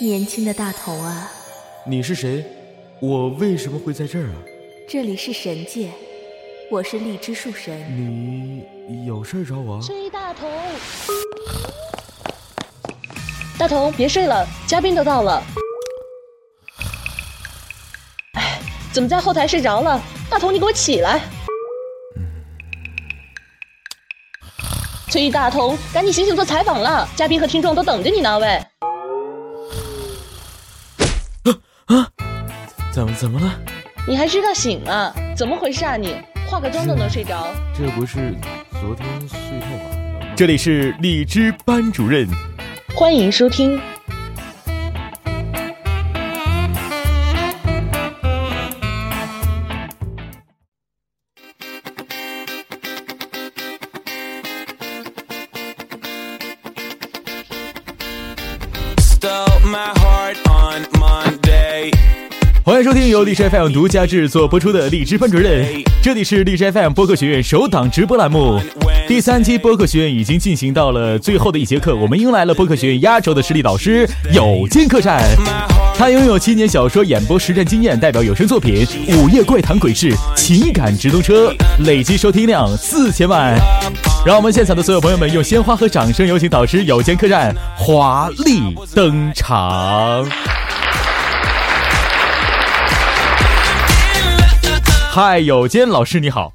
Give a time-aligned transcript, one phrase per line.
[0.00, 1.30] 年轻的大同啊，
[1.86, 2.44] 你是谁？
[3.00, 4.34] 我为什么会在这儿啊？
[4.88, 5.88] 这里是神界，
[6.68, 7.80] 我是荔枝树神。
[8.88, 9.80] 你有事找我？
[9.80, 10.50] 崔大同，
[13.56, 15.40] 大同别睡了，嘉宾都到了。
[18.32, 18.60] 哎，
[18.92, 20.02] 怎么在后台睡着了？
[20.28, 21.20] 大同，你给我起来！
[25.08, 28.60] 崔大同，赶紧醒醒做采访了，嘉宾和听众都等着你呢，喂。
[33.24, 33.58] 怎么了？
[34.06, 35.10] 你还知道醒啊？
[35.34, 36.14] 怎么回事啊你？
[36.46, 37.46] 化个妆都能睡着？
[37.74, 38.34] 这不是
[38.72, 40.26] 昨天睡太晚了吗？
[40.36, 42.28] 这里是荔枝班主任，
[42.94, 43.80] 欢迎收听。
[63.14, 65.64] 由荔枝 FM 独家制作播出的荔枝班主任，
[66.02, 68.60] 这里是荔枝 FM 播客学院首档直播栏目。
[69.06, 75.22] 第三期播客学院已经进行到了最后的一节课，我们迎来了播客学院压轴的实力导师有间客栈。
[75.96, 78.84] 他拥有七年小说演播实战经验，代表有声作品
[79.22, 81.52] 《午夜怪谈鬼事》《情感直通车》，
[81.86, 83.56] 累计收听量四千万。
[84.26, 90.26] 让我们现场的所有朋友们用鲜花和掌声有请导师有间客栈华丽登场。
[95.14, 96.52] 嗨，有间老师你好，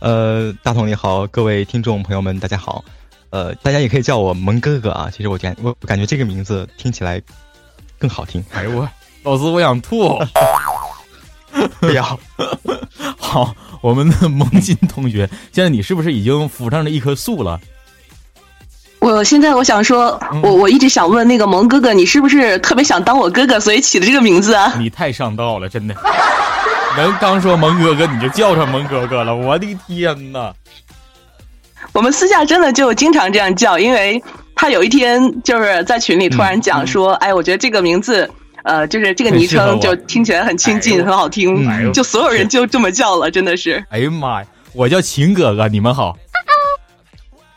[0.00, 2.84] 呃，大同你好，各位听众朋友们大家好，
[3.30, 5.08] 呃，大家也可以叫我萌哥哥啊。
[5.10, 7.18] 其实我感我感觉这个名字听起来
[7.98, 8.44] 更好听。
[8.52, 8.86] 哎呦我，
[9.22, 10.18] 老师我想吐，
[11.80, 12.04] 不要。
[13.16, 17.58] 好，我们的萌金同学，现在你是不是已经 phủ 上了一棵树了？
[19.02, 24.72] 我现在我想说，我我一直想问那个萌哥哥，你是不是特别想当我哥哥，所以起的这个名字啊？
[24.78, 25.94] 你太上道了，真的。
[26.96, 30.52] 人刚说萌哥哥，你就叫上萌哥哥了，我的天呐！
[31.92, 34.22] 我们私下真的就经常这样叫，因为
[34.54, 38.30] 他有一天就是在群里突然讲说：“哎，我觉得这个名字，
[38.62, 46.16] 呃，就是这个昵称就听起来很亲近，很好听，就所有人就这么叫了，真的是。”哎呀妈呀，我叫秦哥哥，你们好。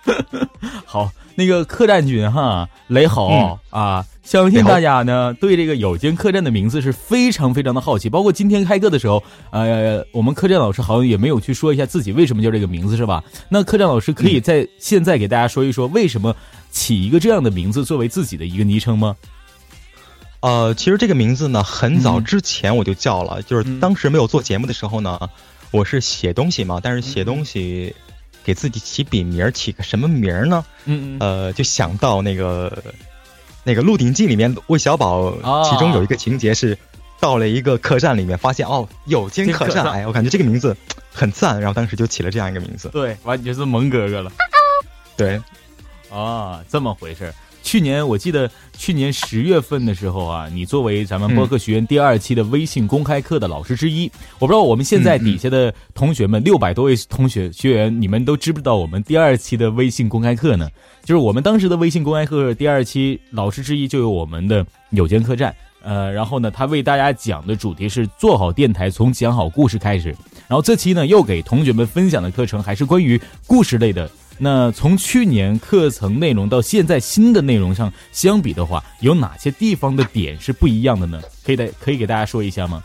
[0.86, 4.06] 好，那个客栈君哈，雷好啊。
[4.24, 13.24] 相信大家呢对这个有间客栈的名字是非常非常的好奇，包括今天开课的时候，呃，我们客栈老师好像也没有去说一下自己为什么叫这个名字，是吧？
[13.50, 16.36] 那客栈老师可以在现在给大家说一说，为什么
[16.72, 19.16] 起一个这样的名字作为自己的一个昵称吗？
[20.40, 25.20] 呃，其实这个名字呢，很早之前我就叫了，就是当时没有做节目的时候呢，
[25.70, 27.96] 我是写东西嘛，但是写东西
[28.46, 30.64] 给自己起笔名，起个什么名呢？
[30.86, 32.72] 嗯嗯，呃，就想到那个。
[33.68, 35.34] 那个《鹿鼎记》里面，魏小宝
[35.68, 36.78] 其中有一个情节是，
[37.20, 40.78] 到了一个客栈里面，发现哦，有间客栈，哎，我感觉这个名字
[41.12, 42.90] 很赞，然后当时就起了这样一个名字。
[42.90, 44.32] 对，完全是蒙哥哥了。
[45.18, 45.42] 对，
[46.12, 47.34] 啊，这么回事。
[47.66, 60.70] 去年我记得去年十月份的时候啊，你作为咱们播客学院第二期的微信公开课的老师之一，我不知道我们现在底下的同学们六百多位同学学员，你们都知不知道我们第二期的微信公开课呢？
[61.04, 70.10] 就是我们当时的微信公开课第二期老师之一就有我们的有间客栈，呃，然后呢，他为大家讲的主题是做好电台从讲好故事开始，
[70.48, 74.08] 然后这期呢又给同学们分享的课程还是关于故事类的。
[74.38, 81.22] 那从去年课程内容到现在新的内容上相比的话，有哪些地方的点是不一样的呢？
[81.44, 82.84] 可以的，可以给大家说一下吗？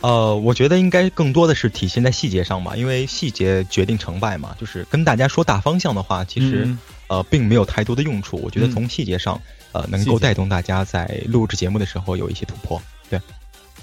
[0.00, 4.56] 呃，我觉得应该更多的是体现在细节上吧，因为细节决定成败嘛。
[4.60, 6.74] 就是跟大家说大方向的话，其实
[7.08, 8.40] 呃并没有太多的用处。
[8.42, 9.40] 我觉得从细节上，
[9.72, 12.80] 呃，能够带动大家在录制节目的时候有一些突破。
[13.10, 13.20] 对。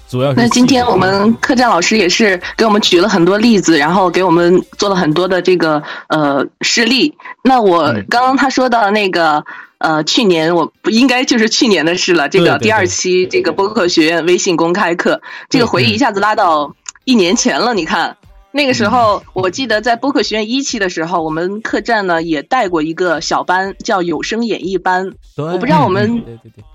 [0.10, 7.18] 主要那今天我们客栈老师也是给我们举了很多例子，然后给我们做了很多的这个呃事例。
[7.44, 9.44] 那我刚刚他说到那个
[9.80, 12.30] 呃，去年我不应该就是去年的事了。
[12.30, 16.74] 这个第二期这个播客学院微信公开课，这个回忆一下子拉到
[17.04, 17.74] 一年前了。
[17.74, 18.16] 你看
[18.52, 25.12] 那个时候，我记得在播客学院一期的时候，我们客栈呢也带过一个小班，叫有声演绎班。
[25.36, 26.24] 我不知道我们。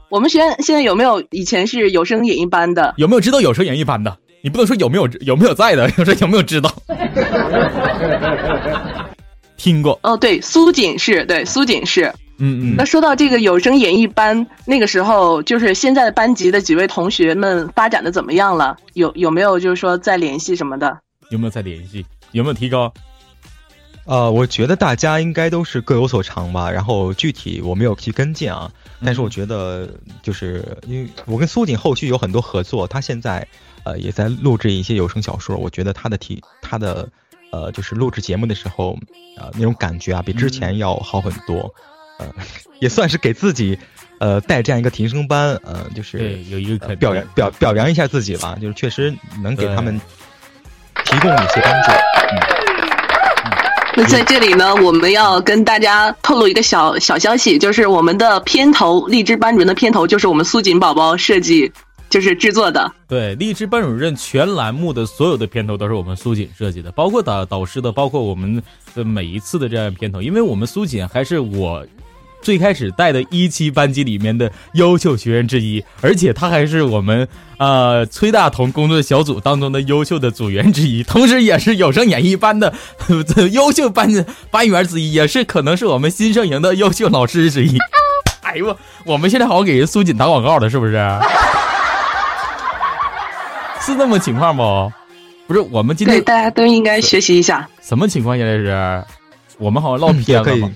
[0.09, 2.93] 我们学院现在有没有以前是有声演艺班的？
[2.99, 4.15] 有没有知道有声演艺班的？
[4.43, 6.71] 你不能说有没有有没有在的， 说有没有知道？
[9.57, 12.75] 听过哦，对，苏锦是对苏锦是，嗯嗯。
[12.77, 18.77] 那说到这个有声演艺班，那个时候就是现在的班级的几位同学们发展的怎么样了？
[18.93, 20.99] 有有没有就是说在联系什么的？
[21.33, 22.05] 有没有再联系？
[22.33, 22.93] 有没有提高？
[24.05, 26.71] 呃，我觉得大家应该都是各有所长吧。
[26.71, 28.71] 然后具体我没有去跟进啊，
[29.03, 29.89] 但是我觉得
[30.23, 33.47] 就是因为我跟苏锦后续有很多合作，他现在
[33.85, 35.57] 呃也在录制一些有声小说。
[35.57, 37.09] 我觉得他的题他的
[37.51, 38.99] 呃就是录制节目的时候
[39.39, 41.73] 呃那种感觉啊，比之前要好很多。
[42.19, 42.27] 呃，
[42.79, 43.79] 也算是给自己
[44.19, 49.13] 呃带这样一个提升班，呃，就是有一个表扬表表扬一下自己吧，就是确实
[49.43, 49.99] 能给他们
[51.13, 51.91] 提供一些帮助。
[52.33, 52.41] 嗯。
[53.95, 61.71] 那在这里呢，我们要跟大家透露一个小小消息，就是我们的片头，荔枝班主任的片头就是我们苏锦宝宝设计，
[62.09, 62.91] 就是制作的。
[63.07, 68.63] 对，荔枝班主任全栏目的所有的片头都是我们苏锦设计的，包括导导师的，包括我们
[68.95, 71.87] 的每一次的这样片头，因为我们苏锦还是我。
[72.43, 77.27] 最开始带的一期班级里面的优秀学员之一，而且他还是我们
[77.59, 82.73] 呃崔大同工作小组当中的优秀的组员之一，同时也是有声演艺班的
[83.53, 84.09] 优秀班
[84.51, 87.79] 班员之一，也是可能是我们新生营的优秀老师之一。
[88.43, 90.93] 哎呦，我们现在好像给人苏锦打广告了，是不是？
[93.81, 94.93] 是这么情况不？
[95.47, 97.69] 不是，我们今天大家都应该学习一下。
[97.81, 98.37] 什么情况？
[98.37, 99.05] 现在是
[99.59, 100.71] 我们好像唠偏了吗？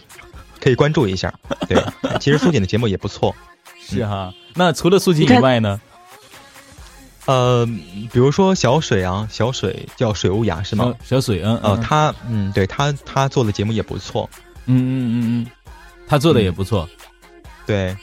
[0.61, 1.33] 可以关注一下，
[1.69, 1.83] 对，
[2.21, 3.35] 其实苏锦的节目也不错，
[3.81, 4.33] 是哈。
[4.55, 5.81] 那除了苏锦以外呢？
[7.27, 7.67] 呃，
[8.13, 10.95] 比如说小水啊，小水叫水无涯是吗？
[11.05, 14.31] 小水，嗯呃，他嗯，对他他做的节目也不错，
[14.67, 15.47] 嗯嗯嗯嗯，
[16.07, 16.89] 他做的也不错，
[17.67, 17.97] 对。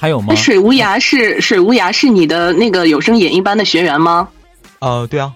[0.00, 0.32] 还有吗？
[0.36, 4.28] 水无涯是水无涯是你的那个有声演艺班的学员吗？
[4.80, 5.32] 呃，对啊。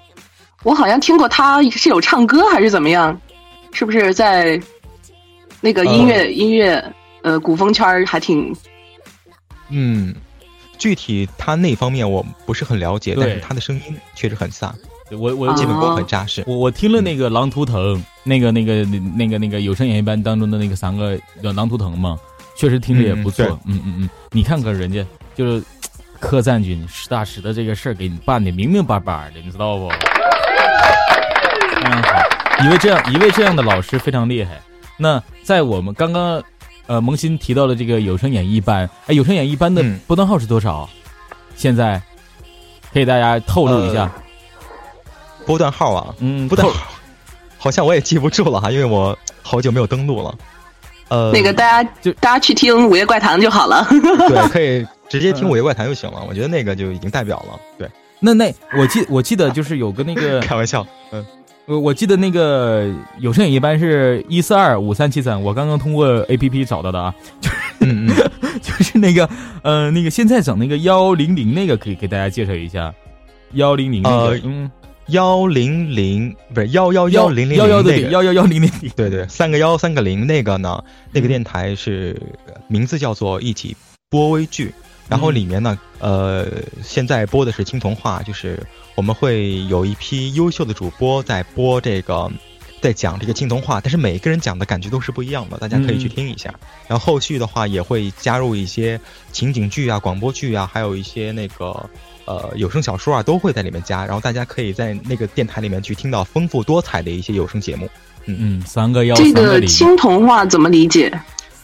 [0.63, 3.19] 我好像听过他是有唱歌还是怎么样？
[3.73, 4.61] 是不是在？
[5.63, 6.85] 那个音乐音乐，
[7.23, 8.55] 呃，古风圈还挺，
[9.71, 10.13] 嗯，
[10.77, 14.73] 具体他那方面我不是很了解，但是他的声音确实很飒，
[15.13, 16.43] 我我基本功很扎实。
[16.49, 22.19] 我我听了那个《狼图腾》，那个那个那个那个有声演艺班当中的那个三个叫《狼图腾》嘛，
[22.57, 23.47] 确实听着也不错。
[23.65, 25.07] 嗯嗯嗯，你看看人家
[25.37, 25.65] 就是
[26.19, 29.89] 客赞军实打实的这个事儿给你办的明明白白的，你知道不？
[29.91, 29.97] 非
[31.87, 34.61] 常，好，一位这样一位这样的老师非常厉害。
[34.97, 36.43] 那在我们刚刚，
[36.87, 40.89] 呃，萌新提到的这个有声演艺班，哎，有声演艺班的波段号是多少？
[41.57, 42.01] 现在
[42.93, 44.11] 可以大家透露一下。
[45.45, 46.93] 波段号啊，嗯，波段号，
[47.59, 50.35] 好像我也记不住了哈，因为我好久没有登录了。
[51.09, 53.87] 呃，那个大家就大家去听《午夜怪谈》就好了。
[53.91, 56.25] 对， 可以直接听《午夜怪谈》就行了。
[56.29, 57.61] 我觉得那个就已经代表了。
[57.77, 57.91] 对，
[58.21, 61.25] 那那我记我记得就是有个那个 开玩笑，嗯。
[61.67, 68.07] 我我记得那个有声影一般是一四二五三七三，我刚刚通过 A P P 找到的啊，就是
[68.61, 69.29] 就是那个
[69.63, 72.93] 呃那个现在整那个幺零零那个可以给大家介绍一下，
[73.53, 74.71] 幺零零呃嗯。
[75.09, 82.17] 幺零零不是幺幺幺零零幺幺的幺幺幺零零对对三个幺三个零那个呢那个电台是
[82.69, 83.77] 名字叫做一起
[84.09, 84.73] 播微剧。
[85.09, 86.47] 然后里面呢，呃，
[86.83, 88.59] 现在播的是青铜话，就是
[88.95, 92.31] 我们会有一批优秀的主播在播这个，
[92.81, 96.55] 在讲这个青铜话，但是每个人讲的感觉都是不一样的，大家可以去听一下。
[96.87, 99.01] 然后后续的话也会加入一些
[99.33, 101.89] 情景剧啊、广播剧啊，还有一些那个
[102.27, 104.05] 呃有声小说啊，都会在里面加。
[104.05, 107.89] 然后大家可以在那个电台里面去听到丰富多彩的一些有声节目。
[108.27, 111.13] 嗯嗯，三个幺这个青铜话怎么理解？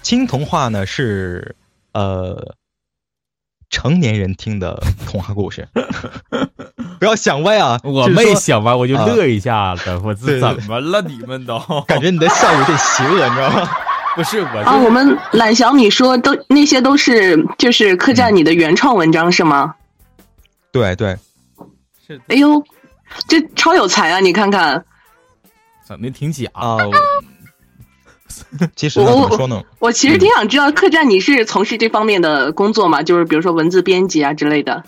[0.02, 1.54] 青铜话呢是
[1.92, 2.54] 呃。
[3.70, 5.68] 成年人听的童话故事，
[6.98, 7.78] 不要想歪啊！
[7.84, 10.00] 我没想歪，我就乐一下子。
[10.04, 11.00] 我是怎么了？
[11.02, 13.70] 你们都 感觉你的笑有点邪恶，你知道吗？
[14.16, 19.74] 不是我啊，我们懒小米说都那些都是就是客栈你的原创文章是吗？
[20.72, 21.16] 对对，
[22.06, 22.20] 是。
[22.28, 22.62] 哎呦，
[23.28, 24.18] 这超有才啊！
[24.18, 24.84] 你看看，
[25.86, 26.78] 怎么挺假啊？
[28.74, 29.62] 其实怎么说呢？
[29.78, 33.02] 我其实挺想知道，客栈你是从事这方面的工作吗？
[33.02, 34.82] 就是比如说文字编辑啊之类的。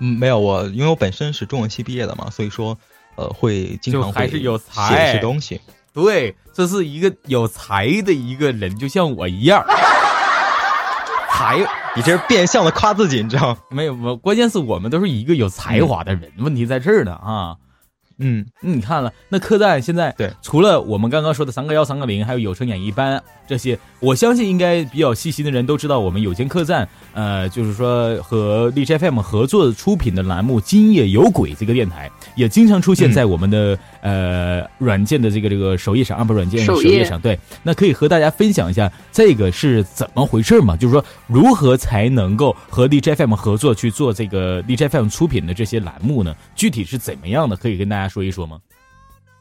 [0.00, 2.76] 嗯，没有，我因为我本身是中文系毕业的嘛，所以说
[3.16, 4.64] 呃会经常还是有写
[5.08, 5.60] 一些东西。
[5.92, 9.64] 对，这是一个有才的一个人，就像我一样。
[11.34, 11.58] 才，
[11.96, 13.58] 你这是变相的夸自己，你知道吗？
[13.68, 17.56] 没有，我关键是我们都是一个有才华的人，问题在这儿呢啊。
[18.18, 23.20] 嗯，你看了那客栈现在对，除了我们刚刚说的三个幺三个零，还有有声演艺班
[23.52, 37.20] 这些，我相信应该比较细心的人都知道，我们有间客栈，呃，就是说和荔枝 FM 合作出品的栏目《今夜有鬼》这个电台，也经常出现在我们的呃软件的这个这个首页上啊，不软件首页上。
[37.20, 40.76] 对，那可以和大家分享一下这个是怎么回事嘛？
[40.76, 46.34] 就是说如何才能够和荔枝 FM 合作去做这个荔枝 FM 出品的这些栏目呢？
[46.54, 47.56] 具体是怎么样的？
[47.56, 48.12] 可以跟大家。
[48.12, 48.58] 说一说吗？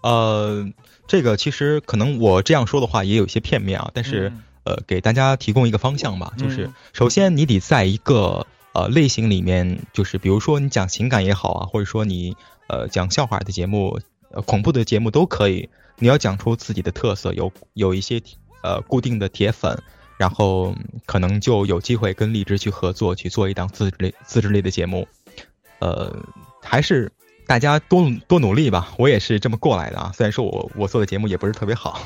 [0.01, 0.65] 呃，
[1.11, 4.43] 这个其实可能我这样说的话也有一些片面啊，但是、嗯。
[4.63, 12.37] 呃，给大家提供一个方向吧，就是嗯首先你得在一个呃类型里面，就是比如说你讲情感也好啊，或者说你
[12.67, 13.99] 呃讲笑话的节目、
[14.29, 18.21] 呃恐怖的节目都可以，你要讲出自己的特色，有有一些
[18.61, 19.81] 呃固定的铁粉，
[20.19, 25.07] 然后嗯可能就有机会跟荔枝去合作，去做一档自制类自制类的节目，
[25.79, 26.15] 呃，
[26.61, 27.11] 还是。
[27.51, 30.09] 大家多多努力吧，我也是这么过来的啊。
[30.15, 32.01] 虽然说我我做的节目也不是特别好，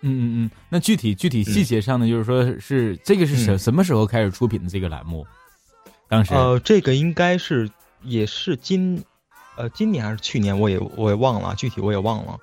[0.00, 5.24] 嗯嗯嗯，那具体具体细节上呢，就是说是这个是什嗯什么时候开始出品的这个栏目？
[6.08, 7.70] 当时呃，这个应该是
[8.02, 9.04] 也是今，
[9.56, 12.36] 呃，今年还是去年，我也我也忘了，具体我也忘了。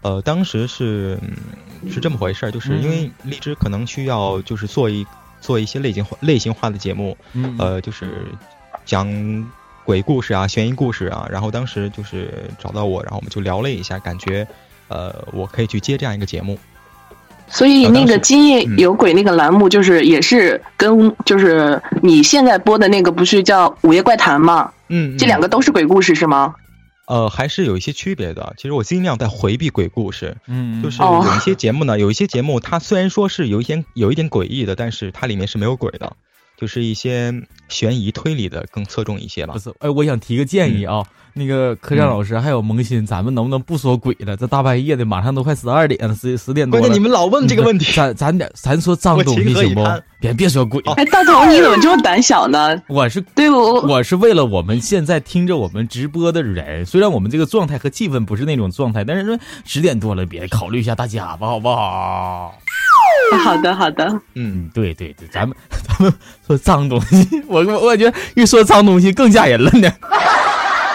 [0.00, 5.06] 呃，当时是、嗯、是这么回事儿，就是因为荔枝可能需要就是做一
[5.40, 8.26] 做一些类型化类型化的节目，嗯呃，就是
[8.84, 9.06] 讲
[9.84, 11.26] 鬼故事啊、悬疑故事啊。
[11.30, 14.46] 然后当时就是找到我，然后我们就聊了一下，感觉
[14.88, 16.58] 呃我可以去接这样一个节目。
[17.48, 24.72] 所以那个今夜嗯有鬼那个栏目，就是也是跟就是你现在播的那个不是叫《午夜怪谈》吗？
[24.88, 26.54] 嗯，这两个都是鬼故事是吗？
[27.08, 28.54] 呃还是有一些区别的。
[28.56, 30.36] 其实我尽量在回避鬼故事。
[30.46, 36.16] 嗯就是哦有一些节目呢，有一些节目它虽然说是有一点有一点诡异的，但是它里面是没有鬼的，
[36.62, 37.34] 就是一些
[37.68, 39.58] 悬疑推理的更侧重一些吧不。
[39.58, 41.02] 是，哎，我想提个建议啊，
[41.34, 44.36] 那个科长老师还有萌新，咱们能不能不说鬼了？
[44.36, 46.82] 这大半夜的，马上都快十二点了，十十点多了。
[46.82, 49.84] 关键你们老问这个问题，咱咱点咱说脏东西行不？
[50.20, 52.80] 别别说鬼，哦哎，大头你怎么这么胆小呢？
[52.86, 62.54] 我是对我我是为了我们现在听着我们直播的人，虽然我们这个状态和气氛不是那种状态，但是说十点多了，别考虑一下大家吧，好不好？
[63.42, 65.56] 好的好的，嗯，嗯，对对对，咱们
[65.88, 66.12] 咱们
[66.46, 69.90] 说脏东西，我我感觉得一说脏东西更吓人了呢。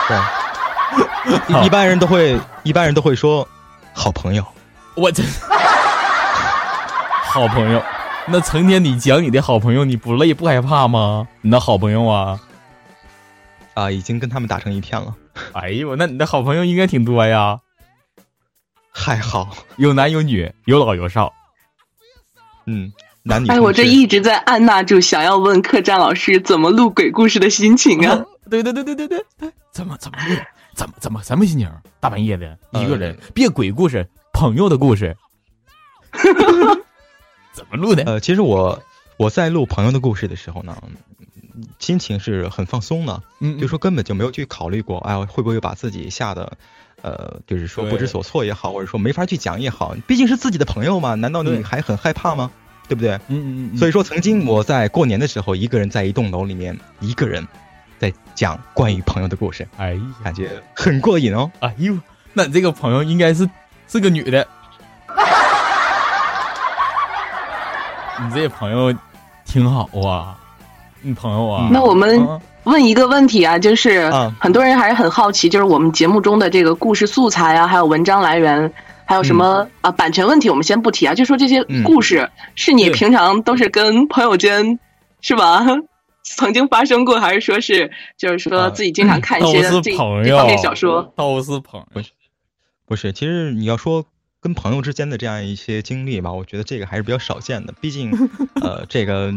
[0.07, 3.48] 对，一一般人都会一般人都会说
[3.93, 4.46] 好朋友。
[4.96, 5.24] 我这
[7.31, 7.81] 好朋友，
[8.27, 11.27] 那成天你讲你的好朋友，你不累不害怕吗？
[11.41, 12.39] 你的好朋友啊，
[13.74, 15.13] 啊，已经跟他们打成一片了，
[15.53, 17.60] 哎呦，那你的好朋友应该挺多呀，
[18.91, 21.34] 还好，有男有女，有老有少。
[22.68, 22.92] 嗯，
[23.24, 28.24] 男女哎，我这一直在按捺住想要问客栈老师怎么录鬼故事的心情啊。
[28.50, 30.36] 对对对对对对，对怎么怎么录？
[30.76, 31.70] 怎么怎么什么心情？
[32.00, 35.18] 大半夜的，一个人，呃别鬼故事，朋友的故事，
[37.52, 38.04] 怎么录的？
[38.04, 38.82] 呃，其实我
[39.18, 46.58] 我在录朋友的故事的时候呢，嗯心情是很放松的，嗯，就说根本就没有去考虑过，哎呀，会不会把自己吓得，
[47.01, 52.51] 呃，就是说不知所措也好，或者说没法去讲也好，毕竟是自己的朋友嘛，难道你还很害怕吗？
[52.88, 53.12] 对不对？
[53.27, 57.46] 嗯嗯嗯，所以说，曾经我在过年的时候，一个人在一栋楼里面，一个人
[58.00, 61.51] 在讲关于朋友的故事，哎呀，感觉很过瘾哦。
[61.60, 61.98] 哎呦，
[62.34, 63.48] 那你这个朋友应该是
[63.88, 64.48] 是个女的。
[68.20, 68.94] 你这朋友
[69.46, 70.38] 挺好啊，
[71.01, 71.70] 你朋友啊。
[71.72, 78.72] 那我们啊问一个问题啊，就是啊很多人还是很好奇，就是我们节目中的这个故事素材啊，还有文章来源，
[79.06, 84.80] 还有什么、啊版权问题，我们先不提啊，就说这些嗯故事、是你平常都是跟朋友间
[85.22, 85.66] 是吧？
[86.24, 91.14] 曾经发生过，还是说是就是说啊自己经常看一些 这朋友这方面小说？
[91.16, 92.02] 都是朋友。
[92.86, 94.04] 不是，其实你要说
[94.42, 97.74] 跟朋友之间的这样一些经历吧，我觉得这个还是比较少见的。
[97.80, 98.12] 毕竟，
[98.62, 99.34] 呃，这个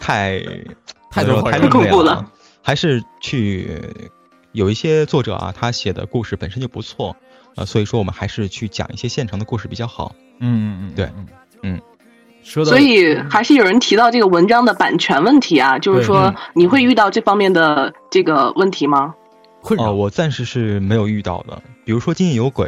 [0.00, 0.42] 太
[1.10, 2.32] 太多太恐怖了了，
[2.64, 3.78] 还是去
[4.52, 7.14] 有一些作者啊，他写的故事本身就不错，
[7.56, 10.14] 呃，所以说我们还是去讲一些现成的故事比较好。
[10.40, 11.10] 嗯嗯嗯，对
[11.62, 11.80] 嗯
[12.42, 18.98] 所以还是有人提到这个文章的版权问题啊，就是说嗯你会遇到这方面的这个问题吗？
[19.00, 19.14] 哦、
[19.60, 21.62] 困扰，我暂时是没有遇到的。
[21.84, 22.66] 比如说《今夜有鬼》，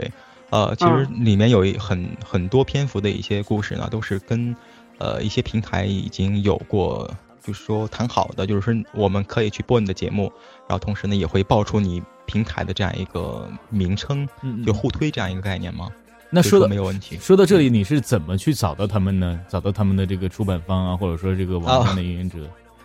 [0.50, 4.56] 呃，其实里面有一很很多篇幅的一些故事呢，都是跟
[4.98, 7.10] 呃一些平台已经有过，
[7.46, 10.32] 就是说谈好的，就是说我们可以去播你的节目，
[10.68, 14.28] 然后同时呢也会报出你平台的这样一个名称，
[14.66, 15.86] 就互推这样一个概念嘛。
[15.86, 17.16] 所以那说的没有问题。
[17.20, 19.40] 说到这里，你是怎么去找到他们呢？
[19.48, 22.38] 找到他们的这个出版方啊，或者说这个网上的运营者？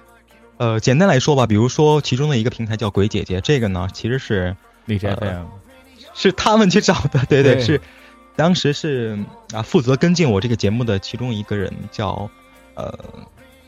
[0.57, 5.45] 呃，简单来说吧，比如说其中的一个平台叫鬼姐姐，这个呢其实是荔枝呃 FM，
[6.13, 7.81] 是他们去找的，对对，对是，
[8.35, 9.17] 当时是
[9.53, 12.29] 啊，负责跟进我这个节目的其中一个人叫，
[12.75, 12.93] 呃，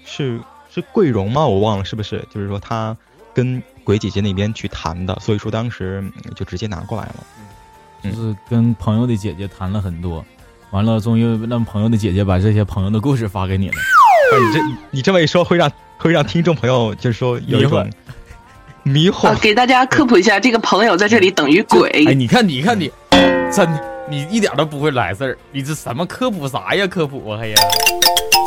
[0.06, 0.40] 是
[0.74, 1.46] 是桂荣吗？
[1.46, 2.26] 我忘了是不是？
[2.34, 2.96] 就是说他
[3.34, 7.16] 跟鬼姐姐那边去谈的，所以说当时嗯就直接拿过来了。
[8.04, 10.26] 就是跟朋友的姐姐谈了很多，
[10.72, 13.76] 完了终于让朋友的姐姐把这些朋友的故事发给你了。
[13.76, 14.60] 哎你这
[14.92, 17.90] 你这么一说，会让会让听众朋友就是说有一种
[18.82, 19.38] 迷惑啊，。
[19.42, 21.90] 给大家科普一下，这个朋友在这里等于鬼。
[22.08, 22.92] 哎，你看，你看你，
[23.52, 26.86] 真的你一点都不会来事儿，你这什么科普啥呀？
[26.88, 27.56] 科普啊，还呀，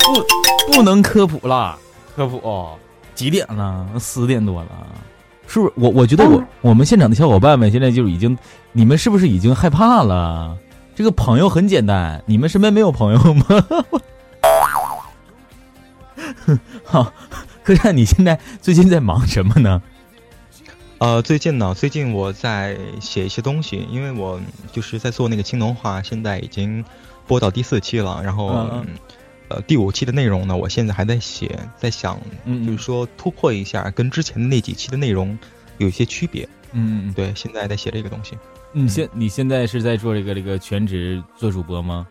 [0.04, 1.78] 不不能科普了，
[2.16, 2.78] 科普、哦、
[3.14, 3.86] 几点了？
[4.00, 4.70] 十点多了，
[5.46, 5.72] 是不是？
[5.76, 8.38] 我我觉得我、我们现场的小伙伴们现在就已经，
[8.72, 10.56] 你们是不是已经害怕了？
[10.94, 13.44] 这个朋友很简单，你们身边没有朋友吗？
[16.84, 17.12] 好，
[17.62, 19.82] 客栈，你现在最近在忙什么呢？
[20.96, 24.40] 呃，最近呢，最近我在写一些东西，因为我
[24.72, 26.82] 就是在做那个青农话，现在已经
[27.26, 28.86] 播到第四期了，然后、嗯嗯
[29.48, 32.20] 呃第五期的内容呢，我现在还在写，在想，
[32.66, 35.38] 就是说突破一下，跟之前的那几期的内容
[35.78, 36.48] 有一些区别。
[36.72, 38.36] 嗯嗯对，现在在写这个东西。
[38.72, 42.06] 你，现你现在是在做这个这个全职做主播吗？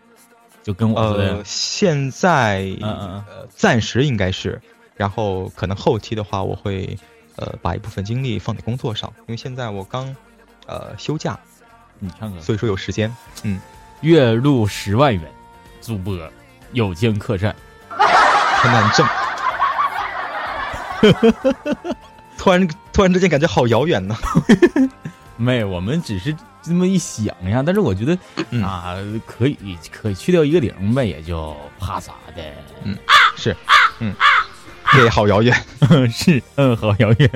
[0.62, 1.42] 就跟我呃，。
[1.44, 4.60] 现在嗯嗯嗯呃暂时应该是，
[4.96, 6.98] 然后可能后期的话，我会
[7.36, 10.14] 呃把一部分精力放在工作上，因为现在我刚
[10.66, 11.38] 呃休假，
[12.00, 13.14] 你看看，所以说有时间。
[13.44, 13.60] 嗯
[14.02, 15.22] 月入十万元，
[15.80, 16.14] 主播
[16.76, 17.56] 有间客栈。
[18.60, 19.06] 很难挣。
[22.36, 24.14] 突然突然之间感觉好遥远呢。
[25.36, 28.18] 没，我们只是这么一想呀，但是我觉得、
[28.50, 28.94] 嗯啊，
[29.26, 32.42] 可以可以去掉一个零呗，也就怕啥的。
[32.84, 32.96] 嗯
[33.36, 33.56] 是，
[34.00, 34.14] 嗯，
[34.92, 35.54] 对，好遥远，
[36.10, 37.30] 是，嗯，好遥远。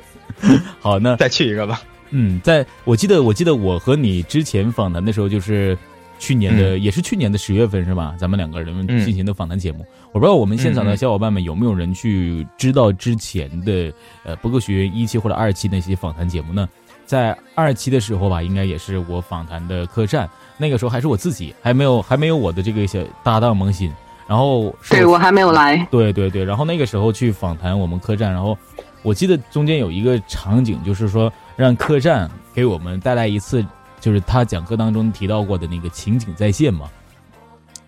[0.80, 1.80] 好，那再去一个吧。
[2.10, 5.78] 嗯，在我记得，我记得我和你之前访谈的时候，就是
[6.20, 8.14] 去年的，也是去年的十月份是吧？
[8.16, 9.84] 咱们两个人嗯进行的访谈节目。
[10.12, 16.68] 我不知道我们现场的小伙伴们有没有人去知道之前的呃博客学院一期或者二期那些访谈节目呢？
[17.06, 23.90] 在二期的时候吧，应该也是我访谈的客栈，那个时候还是我自己，还没有还没有我的这个小搭档萌新。
[24.28, 25.84] 然后是对我还没有来。
[25.90, 28.56] 对对对，然后那个时候去访谈我们客栈，然后
[29.02, 33.66] 我记得中间有一个场景，就是说让客栈给我们带来一次，
[34.00, 36.90] 就是他讲课当中提到过的那个情景再现嘛。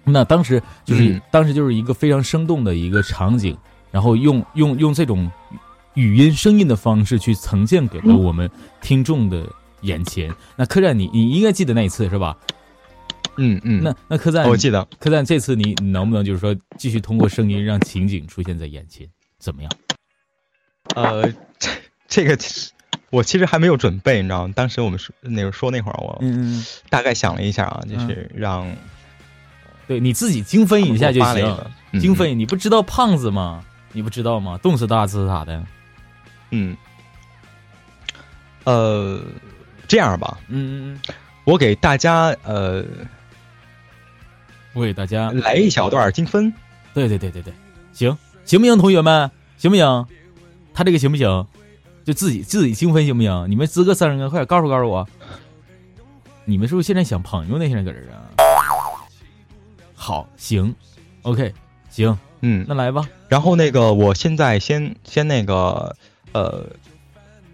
[0.05, 3.57] 那当时就是、嗯当时就是一个非常生动的一个场景，
[3.91, 5.31] 然后用用用这种
[5.95, 9.49] 语音声音的方式去呈现给了我们听众的
[9.83, 10.33] 眼前。
[10.57, 12.37] 那客栈你你应该记得那一次是吧？
[13.39, 14.85] 嗯嗯，那那客栈我记得。
[14.99, 19.09] 客栈这次你你能不能就是说继续通过声音让情景出现在眼前？
[19.39, 19.73] 怎么样？
[20.95, 21.71] 呃，这
[22.09, 22.37] 这个
[23.13, 24.55] 我其实还没有准备，你知道吗？
[24.57, 28.67] 当时我们说那个说那会儿，我嗯嗯，大概想了一下啊，就是让
[29.87, 31.67] 对，你自己精分一下就行
[32.01, 33.63] 精分，你不知道胖子吗？
[33.93, 34.57] 你不知道吗？
[34.63, 35.63] 动次打次啥的。
[36.53, 36.75] 嗯，
[38.65, 39.21] 呃，
[39.87, 42.83] 这样吧，嗯嗯嗯，我给大家呃
[44.73, 46.51] 我给大家，来一小段精分。
[46.95, 47.53] 对对对对对，
[47.93, 48.79] 行行不行？
[48.79, 50.07] 同学们，行不行？
[50.73, 51.47] 他这个行不行？
[52.05, 53.47] 就自己自己精分行不行？
[53.49, 55.07] 你们资格三个，快点告诉告诉我。
[56.45, 57.69] 你们是不是现在想朋友呢？
[57.69, 58.19] 现在搁这儿啊？
[59.95, 60.75] 好，行
[61.23, 61.55] ，OK，
[61.89, 63.09] 行，嗯，那来吧。
[63.29, 65.95] 然后那个，我现在先先那个
[66.33, 66.67] 呃，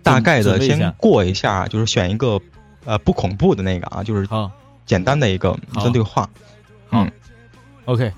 [0.02, 2.40] 大概的先过一下，就是选一个
[2.86, 4.50] 呃不恐怖的那个啊，就是好
[4.86, 6.26] 简单的一个一段对话。
[6.90, 7.12] 嗯
[7.84, 8.10] ，OK，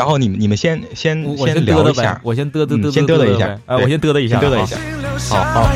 [0.00, 4.78] 然后你们你们先先先嘚聊一下，，我先嘚嘚嗯嘚嘚先嘚嘚一下呗哎，我先嘚嘚一下，嘚嘚一下。
[5.28, 5.70] 好好，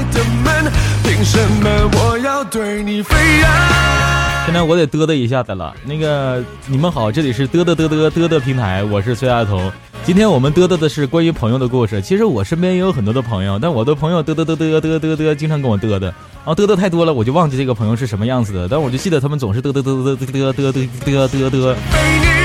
[1.03, 4.47] 凭什么我要对你飞呀？
[4.47, 5.75] 现在我得嘚嘚一下子了。
[5.85, 9.71] 那个，你们好，这里是嘚嘚嘚嘚嘚嘚平台，我是崔大头。
[10.05, 12.01] 今天我们嘚嘚的是关于朋友的故事。
[12.01, 16.15] 其实我身边也有很多的朋友，但我的朋友嘚嘚嘚嘚嘚嘚嘚，经常跟我嘚嘚，然
[16.47, 18.67] 后嘚嘚太多了，我就忘记这个朋友是什么样子的。
[18.67, 22.44] 但我就记得他们总是嘚嘚嘚嘚嘚嘚嘚嘚嘚嘚嘚。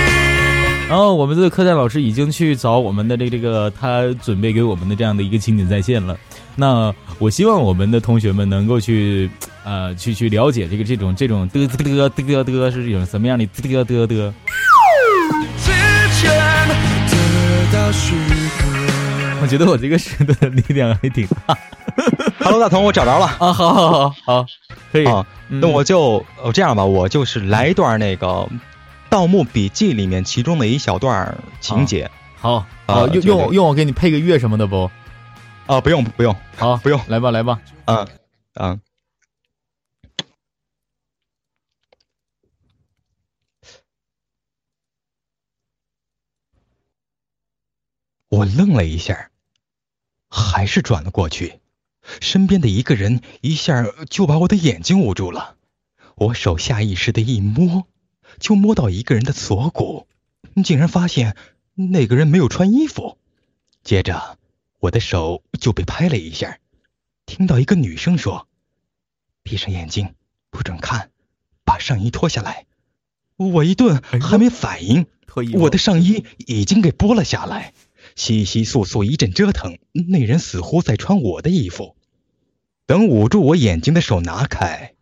[0.89, 6.17] 然后我们这个客栈老师已经去找我们的这个这个他准备给我们的这样的一个情景再现了。
[6.55, 9.29] 那我希望我们的同学们能够去
[9.63, 14.33] 呃去去了解这个这种这种嘚嘚嘚嘚嘚是一种什么样的嘚嘚嘚。
[17.07, 17.13] 得
[17.71, 18.15] 到许
[18.57, 18.65] 可。
[19.41, 21.55] 我觉得我这个舌头的力量还挺大
[22.39, 23.25] Hello，大同，我找着了。
[23.25, 23.53] 啊！
[23.53, 24.45] 好好好好，
[24.91, 25.05] 可以。
[25.05, 28.27] 啊，那我就呃这样吧，我就是来一段那个
[29.09, 34.89] 《盗墓笔记》里面其中的一小段情节好啊好用用用我给你配个乐什么的不？
[35.65, 37.59] 啊，不用不用，好，不用来吧来吧。
[37.85, 38.07] 嗯
[38.53, 38.81] 嗯。
[48.29, 49.31] 我愣了一下，
[50.29, 51.59] 还是转了过去。
[52.21, 55.55] 身边的一个人一下就把我的眼睛捂住了。
[56.15, 57.87] 我手下意识的一摸，
[58.37, 60.07] 就摸到一个人的锁骨，
[60.63, 61.35] 竟然发现
[61.73, 63.17] 那个人没有穿衣服。
[63.83, 64.37] 接着，
[64.79, 66.59] 我的手就被拍了一下，
[67.25, 68.47] 听到一个女生说
[69.41, 70.13] ：“闭上眼睛，
[70.49, 71.11] 不准看，
[71.63, 72.65] 把上衣脱下来。”
[73.37, 75.05] 我一顿还没反应，
[75.53, 77.73] 我的上衣已经给剥了下来，
[78.15, 81.95] 窸窸窣窣一阵折腾，那人似乎在穿我的衣服。
[82.85, 84.93] 等捂住我眼睛的手拿开，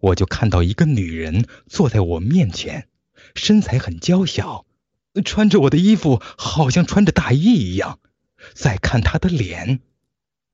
[0.00, 2.88] 我就看到一个女人坐在我面前，
[3.34, 4.64] 身材很娇小，
[5.24, 7.98] 穿着我的衣服，好像穿着大衣一样。
[8.54, 9.80] 再看她的脸，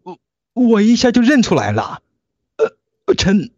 [0.03, 0.19] 我
[0.55, 2.03] 我一下就认出来了，
[2.57, 3.53] 呃，陈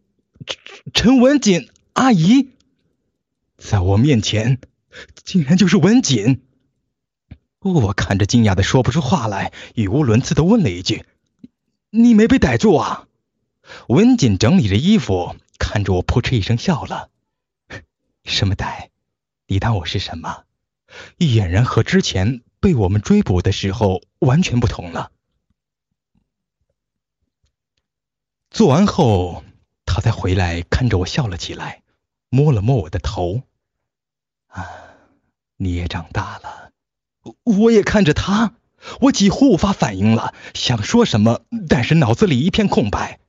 [0.92, 2.50] 陈文锦阿姨，
[3.56, 4.60] 在我面前，
[5.24, 6.42] 竟然就是文锦。
[7.60, 11.04] 我看着惊讶的说不出话来，语无伦次的问了一句
[11.90, 13.08] ：“你没被逮住啊？”
[13.88, 17.10] 文锦整理着衣服，看着我，扑哧一声笑了
[18.24, 18.88] ：“什么歹？
[19.46, 20.44] 你当我是什么？”
[21.18, 25.12] 俨然和之前被我们追捕的时候完全不同了。
[28.50, 29.44] 做完后，
[29.84, 31.82] 他才回来，看着我笑了起来，
[32.30, 33.42] 摸了摸我的头
[34.48, 34.66] ：“啊，
[35.58, 36.72] 你也长大了。”
[37.44, 38.54] 我也看着他，
[39.02, 43.20] 我几乎无法反应了，想说什么，但是脑子里一片空白。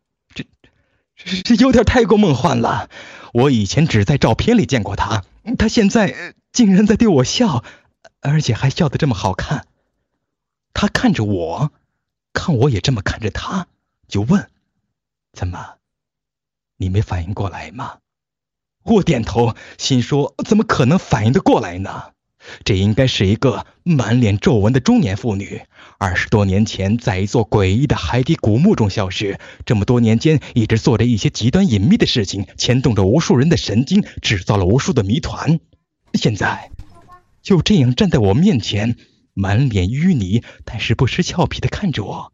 [1.26, 2.90] 这， 有点太过梦幻了。
[3.34, 5.24] 我以前只在照片里见过他，
[5.58, 7.64] 他现在竟然在对我笑，
[8.22, 9.68] 而且还笑得这么好看。
[10.74, 11.72] 他看着我，
[12.34, 13.68] 看我也这么看着他，
[14.08, 14.50] 就问
[15.34, 15.76] ：“怎么，
[16.78, 18.00] 你没反应过来吗？”
[18.84, 22.14] 我点头，心说：“怎么可能反应得过来呢？”
[22.64, 25.62] 这应该是一个满脸皱纹的中年妇女，
[25.98, 35.60] 二十多年前在一座诡异的海底古墓中消失，这么多年间一直做着一些极端隐秘的事情，牵动着无数人的神经，制造了无数的谜团。
[36.14, 36.72] 现在
[37.42, 38.96] 就这样站在我面前，
[39.34, 42.34] 满脸淤泥，但是不失俏皮的看着我，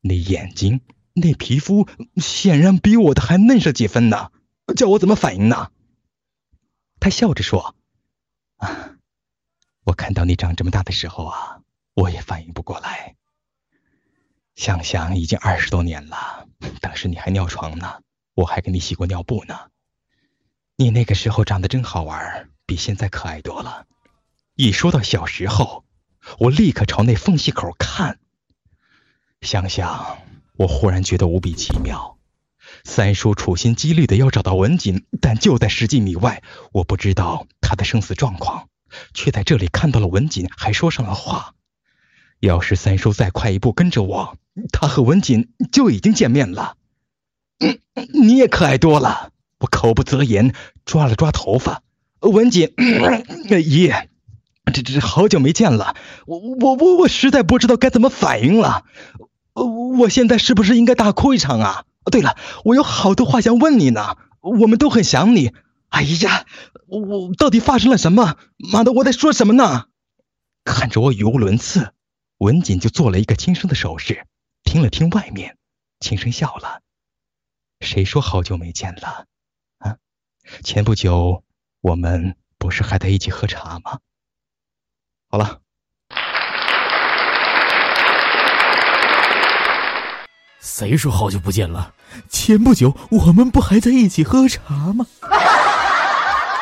[0.00, 0.80] 那眼睛，
[1.14, 4.30] 那皮肤，显然比我的还嫩上几分呢，
[4.76, 5.68] 叫我怎么反应呢？
[6.98, 7.76] 他笑着说
[8.58, 8.94] ：“啊。”
[9.88, 11.60] 我看到你长这么大的时候啊，
[11.94, 13.16] 我也反应不过来。
[14.54, 16.46] 想想已经二十多年了，
[16.82, 18.02] 当时你还尿床呢，
[18.34, 19.58] 我还给你洗过尿布呢。
[20.76, 23.86] 你那个时候长得真好玩，比现在可爱多了。
[24.56, 25.86] 一说到小时候，
[26.38, 28.18] 我立刻朝那缝隙口看。
[29.40, 30.18] 想想，
[30.58, 32.18] 我忽然觉得无比奇妙。
[32.84, 38.68] 三叔处心积虑的要找到文锦，但就在十几米外，我不知道他的生死状况。
[39.14, 41.54] 却在这里看到了文锦，还说上了话。
[42.40, 44.36] 要是三叔再快一步跟着我，
[44.72, 46.76] 他和文锦就已经见面了。
[48.12, 49.32] 你也可爱多了。
[49.58, 51.82] 我口不择言，抓了抓头发。
[52.20, 52.72] 文锦，
[53.64, 53.92] 姨，
[54.72, 55.96] 这这好久没见了，
[56.26, 58.84] 我我我我实在不知道该怎么反应了。
[59.98, 61.84] 我现在是不是应该大哭一场啊？
[62.12, 64.16] 对了，我有好多话想问你呢。
[64.40, 65.52] 我们都很想你。
[65.90, 66.46] 哎呀，
[66.86, 68.36] 我我到底发生了什么？
[68.56, 69.86] 妈的，我在说什么呢？
[70.64, 71.92] 看着我语无伦次，
[72.38, 74.26] 文锦就做了一个轻声的手势，
[74.64, 75.56] 听了听外面，
[75.98, 76.82] 轻声笑了。
[77.80, 79.26] 谁说好久没见了？
[79.78, 79.96] 啊，
[80.62, 81.42] 前不久
[81.80, 83.98] 我们不是还在一起喝茶吗？
[85.30, 85.60] 好了，
[90.60, 91.94] 谁说好久不见了？
[92.28, 95.06] 前不久我们不还在一起喝茶吗？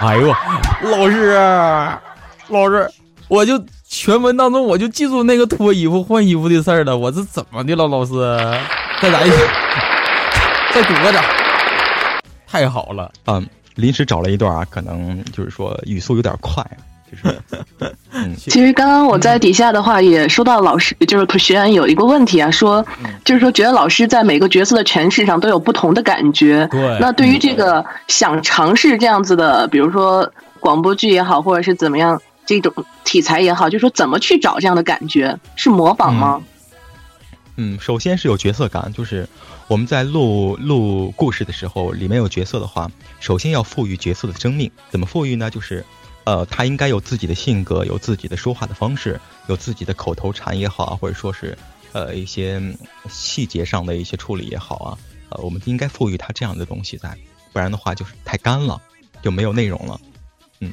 [0.00, 0.34] 哎呦，
[0.82, 1.34] 老师，
[2.48, 2.88] 老师，
[3.28, 6.96] 我就全文当中我就记住那个脱衣服换衣服的事儿了。
[6.96, 8.12] 我这怎么的了，老师？
[9.00, 9.36] 再来一次，
[10.74, 11.22] 再鼓个掌，
[12.46, 13.42] 太好了啊！
[13.74, 16.64] 临时找了一段啊，可能就是说语速有点快，
[18.36, 22.84] 其实刚刚我在底下的话也说到老师，就是学员有一个问题啊，说
[23.24, 26.66] 就是说觉得老师在每个角色的诠释上都有不同的感觉。
[26.70, 26.98] 对。
[27.00, 32.72] 那对于这个想尝试这样子的，比如说广播剧也好，或者是怎么样这种
[33.04, 35.38] 题材也好，就是说怎么去找这样的感觉？
[35.54, 36.40] 是模仿吗？
[37.56, 39.28] 嗯，首先是有角色感，就是
[39.68, 44.70] 我们在录录故事的时候，里面有角色的话，首先要赋予角色的生命。
[44.90, 45.50] 怎么赋予呢？
[45.50, 45.84] 就是。
[46.26, 51.56] 呃，他应该有自己的性格，有自己的说话的方式，有自己的口头禅也好啊，或者说是
[51.92, 52.60] 呃一些
[53.08, 57.16] 细节上的一些处理也好啊，呃，我们应该赋予他这样的东西在，
[57.52, 58.76] 不然的话就是太干了，
[59.22, 60.00] 就没有内容了。
[60.60, 60.72] 嗯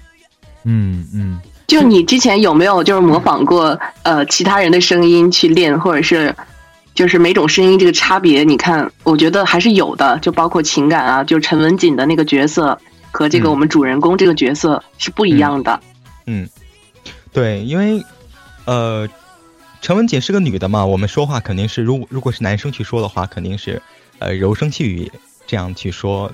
[0.63, 1.39] 嗯嗯。
[1.67, 6.35] 就你之前有没有就是模仿过呃其他人的声音去练，或者是
[6.95, 8.43] 就是每种声音这个差别？
[8.43, 12.75] 你看，我觉得还是有的，就包括情感啊，就陈文锦的那个角色。
[13.13, 15.79] 和这个我们主人公这个角色是不一样的。
[16.25, 16.49] 嗯，
[17.31, 18.03] 对，因为
[18.65, 19.07] 呃，
[19.81, 23.81] 陈文姐是个女的嘛，我们说话肯定是，如果如果是男生去说的话，肯定是
[24.17, 25.11] 呃柔声细语
[25.45, 26.33] 这样去说，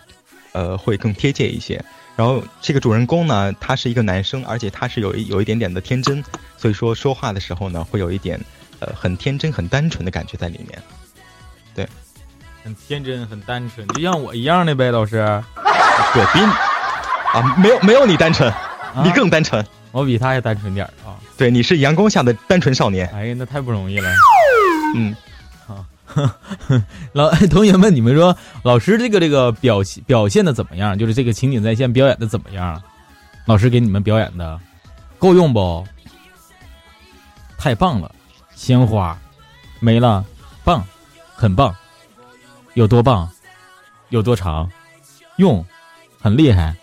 [0.54, 1.84] 呃会更贴切一些。
[2.16, 6.24] 然后这个主人公呢，他是一个男生，而且他是有一有一点点的天真，
[6.58, 8.40] 所以说说话的时候呢，会有一点
[8.80, 10.82] 呃很天真、很单纯的感觉在里面。
[11.74, 11.88] 对，
[12.64, 15.18] 很天真，很单纯，就像我一样的呗，老师。
[16.14, 18.52] 对，比你啊没有没有你单纯，
[19.04, 21.16] 你更单纯，我比他还单纯点儿啊。
[21.38, 23.08] 对，你是阳光下的单纯少年。
[23.14, 24.10] 哎呀，那太不容易了。
[24.96, 25.16] 嗯，
[25.68, 25.86] 好，
[27.14, 30.98] 老同学们，你们说老师这个这个表现表现的怎么样？
[30.98, 32.82] 就是这个情景再现表演的怎么样？
[33.46, 34.60] 老师给你们表演的
[35.18, 35.86] 够用不？
[37.58, 38.10] 太棒了，
[38.56, 39.18] 鲜花
[39.82, 40.24] 没了，
[40.64, 40.82] 棒，
[41.36, 41.76] 很棒，
[42.80, 43.30] 有多棒？
[44.08, 44.72] 有多长？
[45.36, 45.66] 用，
[46.18, 46.74] 很厉害。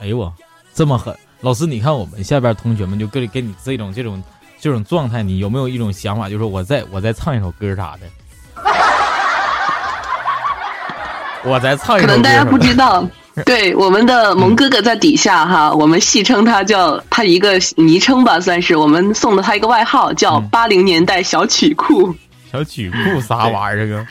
[0.00, 0.32] 哎呦我，
[0.72, 1.14] 这么狠！
[1.42, 4.24] 老师，你看我们下边同学们就给给你这种这种
[4.58, 8.06] 这种状态，你有没有一种想法，就是我再我再唱一首歌啥的？
[11.44, 12.06] 我再唱一首。
[12.06, 13.06] 可能大家不知道，
[13.44, 22.14] 对我们的萌哥哥在底下哈，我们戏称他叫他一个昵称吧，算是我们送了他一个外号，叫八零年代小曲库。
[22.50, 23.86] 小曲库啥玩意儿？
[23.86, 24.06] 这个？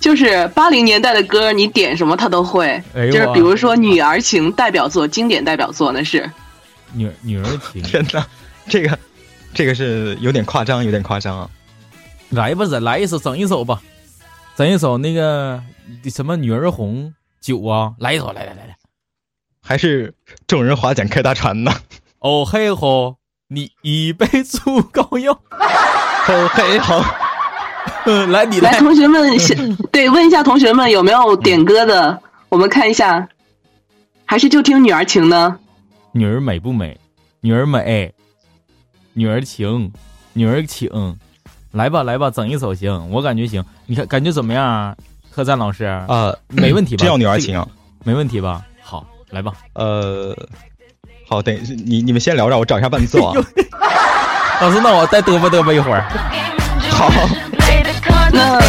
[0.00, 2.82] 就是八零年代的歌，你点什么他都会。
[2.94, 6.28] 就是比如说《女儿情》代表作，经典代表作那是。
[6.92, 8.26] 女女儿情，天哪，
[8.66, 8.98] 这个，
[9.54, 11.50] 这个是有点夸张，有点夸张啊！
[12.30, 13.80] 来吧，再来一首，整一首吧，
[14.56, 15.62] 整一首那个
[16.12, 18.76] 什么《女儿红酒》啊，来一首，来来来来，
[19.62, 20.14] 还是
[20.46, 21.72] 众人划桨开大船呢？
[22.20, 25.34] 哦嘿吼，你一杯足够用。
[25.34, 27.04] 哦嘿吼。
[28.30, 29.36] 来，你来，同学们，
[29.92, 33.28] 对，问一下同学们有没有点歌的，我们看一下，
[34.24, 35.58] 还是就听《女儿情》呢？
[36.12, 36.98] 女儿美不美？
[37.40, 38.12] 女儿美，
[39.12, 39.92] 女儿情，
[40.32, 41.16] 女儿情，
[41.72, 44.96] 来吧，来吧，整一首行，我感觉行，你看感觉怎么样？
[45.30, 47.02] 贺赞老师啊，没问题吧？
[47.02, 47.64] 这要女儿情，
[48.04, 48.62] 没问题吧？
[48.82, 49.52] 好，来吧。
[49.74, 50.36] 呃，
[51.28, 53.32] 好，等你你们先聊着，我找一下伴奏。
[54.60, 56.02] 老师，那我再嘚啵嘚啵一会儿。
[56.90, 57.10] 好。
[58.32, 58.60] 那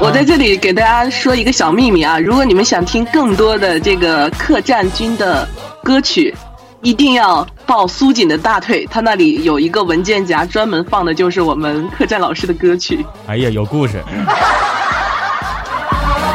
[0.00, 5.48] 我在这里给大家说一个小秘密啊，如果你们想听更多的这个客栈君的
[5.82, 6.34] 歌曲，
[6.82, 13.04] 一定要抱苏锦的大腿，他那里有一个文件夹，专门放的就是我们客栈老师的歌曲。
[13.26, 14.02] 哎呀，有故事！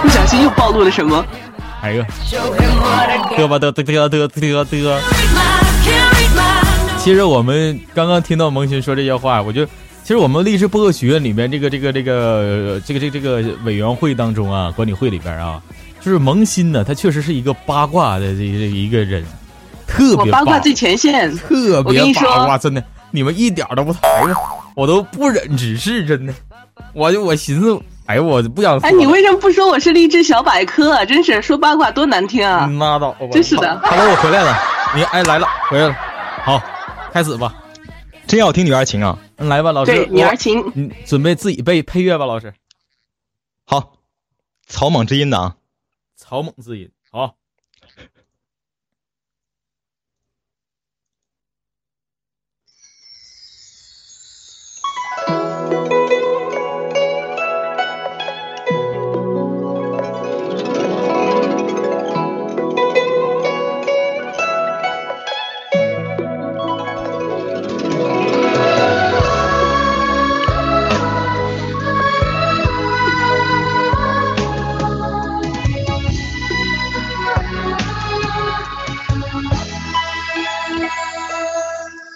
[0.02, 1.26] 不小心又暴露了什么？
[1.82, 2.06] 哎呀，
[3.38, 4.98] 嘚吧嘚嘚嘚嘚嘚嘚。
[6.98, 9.68] 其实我们刚刚听到萌新说这些话，我就。
[10.04, 15.62] 其实我们励志播客学院里面这个这个这个这个这个这个委员会当中啊，管理会里边啊，
[16.02, 19.24] 就是萌新呢，他确实是一个八卦的这这一个人，
[19.88, 26.34] 特别八卦最前线，特别八卦，真的，你们一点都不抬我，我都不忍直视，真的，
[26.92, 28.78] 我就我寻思，哎呦，我不想。
[28.80, 31.06] 哎，你为什么不说我是励志小百科啊？
[31.06, 32.70] 真是说八卦多难听啊！
[32.78, 33.80] 拉倒吧，真是的。
[33.82, 34.54] Hello，我回来了，
[34.94, 35.96] 你哎来了，回来了，
[36.44, 36.62] 好，
[37.14, 37.54] 开始吧。
[38.28, 39.18] 真要听女儿情啊！
[39.38, 39.92] 来吧，老师。
[39.92, 40.72] 对，女儿情。
[40.76, 42.54] 你准备自己背配乐吧，老师。
[43.66, 43.98] 好，
[44.68, 45.58] 草莽之音的啊。
[46.16, 47.38] 草莽之音，好。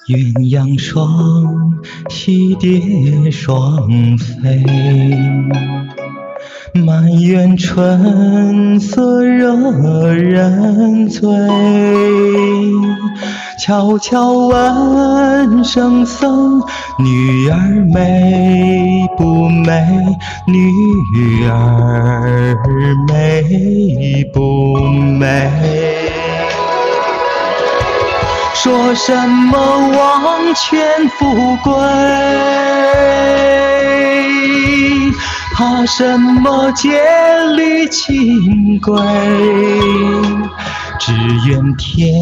[0.07, 1.03] 鸳鸯双
[2.09, 4.63] 栖蝶双飞，
[6.81, 11.29] 满园春色惹人醉。
[13.61, 16.61] 悄悄问圣僧，
[16.99, 17.57] 女儿
[17.93, 19.73] 美不美？
[20.47, 22.55] 女儿
[23.09, 26.16] 美不美？
[28.59, 29.55] 说什么
[29.89, 31.71] 王权富贵，
[35.53, 36.99] 怕什么戒
[37.55, 38.95] 律清规？
[40.99, 41.13] 只
[41.47, 42.19] 愿天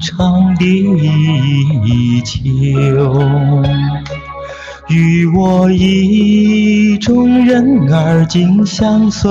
[0.00, 0.82] 长地
[2.24, 2.42] 久，
[4.88, 9.30] 与我意中人儿紧相随，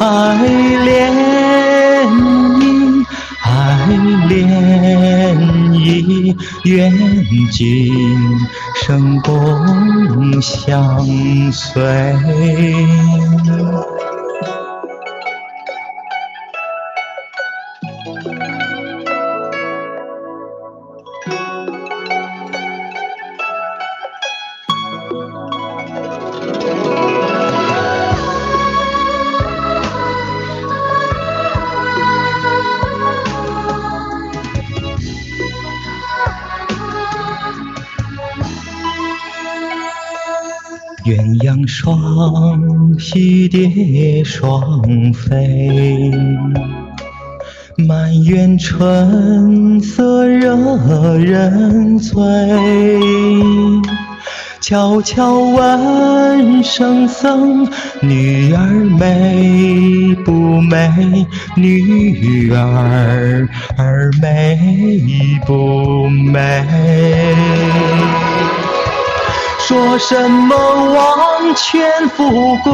[0.00, 0.36] 爱
[0.84, 1.14] 恋
[2.58, 2.77] 你。
[3.50, 3.86] 爱
[4.28, 6.92] 恋已远
[7.50, 8.38] 今
[8.76, 11.04] 生共相
[11.50, 11.82] 随。
[41.48, 44.82] 鸳鸯双栖蝶双
[45.14, 46.12] 飞，
[47.78, 52.20] 满园春色惹人醉。
[54.60, 57.66] 悄悄问圣僧，
[58.02, 61.26] 女儿美不美？
[61.56, 66.62] 女儿儿美不美？
[69.68, 70.56] 说什么
[70.94, 72.72] 王权富贵？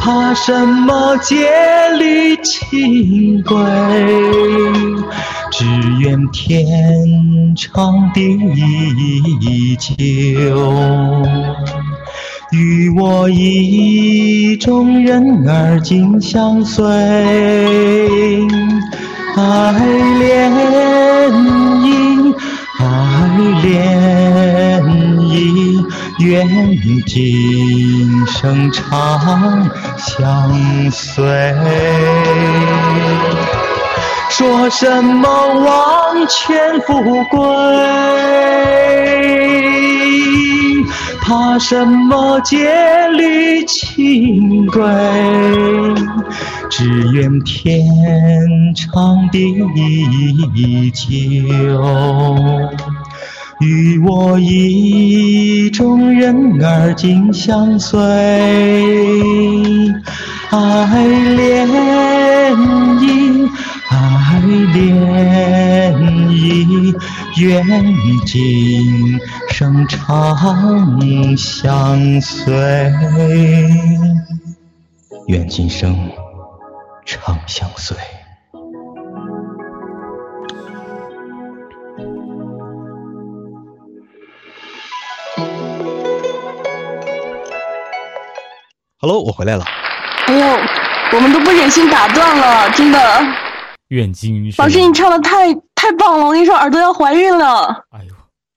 [0.00, 1.48] 怕什么戒
[1.96, 3.54] 律清规？
[5.52, 5.64] 只
[6.00, 8.36] 愿天长地
[9.76, 9.94] 久，
[12.50, 16.84] 与我意中人儿紧相随，
[19.36, 19.72] 爱
[20.18, 20.52] 恋
[22.84, 22.90] 爱
[23.62, 24.84] 恋
[25.20, 25.82] 意，
[26.20, 26.46] 愿
[27.06, 30.52] 今生常相
[30.90, 31.24] 随。
[34.28, 35.28] 说什么
[35.64, 37.40] 王权富贵？
[41.26, 42.68] 怕什么戒
[43.16, 44.82] 律清规？
[46.68, 46.84] 只
[47.14, 47.82] 愿天
[48.76, 49.54] 长地
[50.90, 51.08] 久，
[53.60, 57.98] 与我意中人儿紧相随，
[60.50, 61.06] 爱
[61.36, 61.66] 恋
[63.00, 63.48] 意。
[63.94, 64.40] 爱
[64.72, 65.94] 恋
[66.28, 66.92] 意，
[67.36, 67.64] 愿
[68.26, 72.52] 今生长相随，
[75.28, 76.10] 愿今生
[77.06, 77.96] 长相随。
[88.98, 89.64] Hello，我回来了。
[90.26, 90.58] 哎呦，
[91.12, 92.98] 我们都不忍心打断了，真的。
[93.88, 96.26] 愿今生老师，你唱的太太棒了！
[96.26, 97.84] 我跟你说，耳朵要怀孕了。
[97.90, 98.14] 哎呦，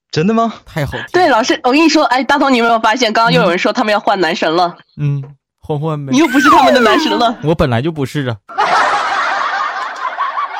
[0.10, 0.54] 真的吗？
[0.66, 1.06] 太好听。
[1.12, 4.78] 对，老师，我跟你说，哎，大头，你有没有发现，刚刚又有人说他们要换男神了？
[4.98, 5.22] 嗯，
[5.60, 6.18] 换换呗你。
[6.18, 7.38] 又不是他们的男神了。
[7.44, 8.38] 我本来就不是啊，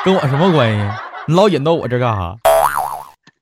[0.04, 0.98] 跟我什么关系？
[1.26, 2.36] 你老引到我这干啥？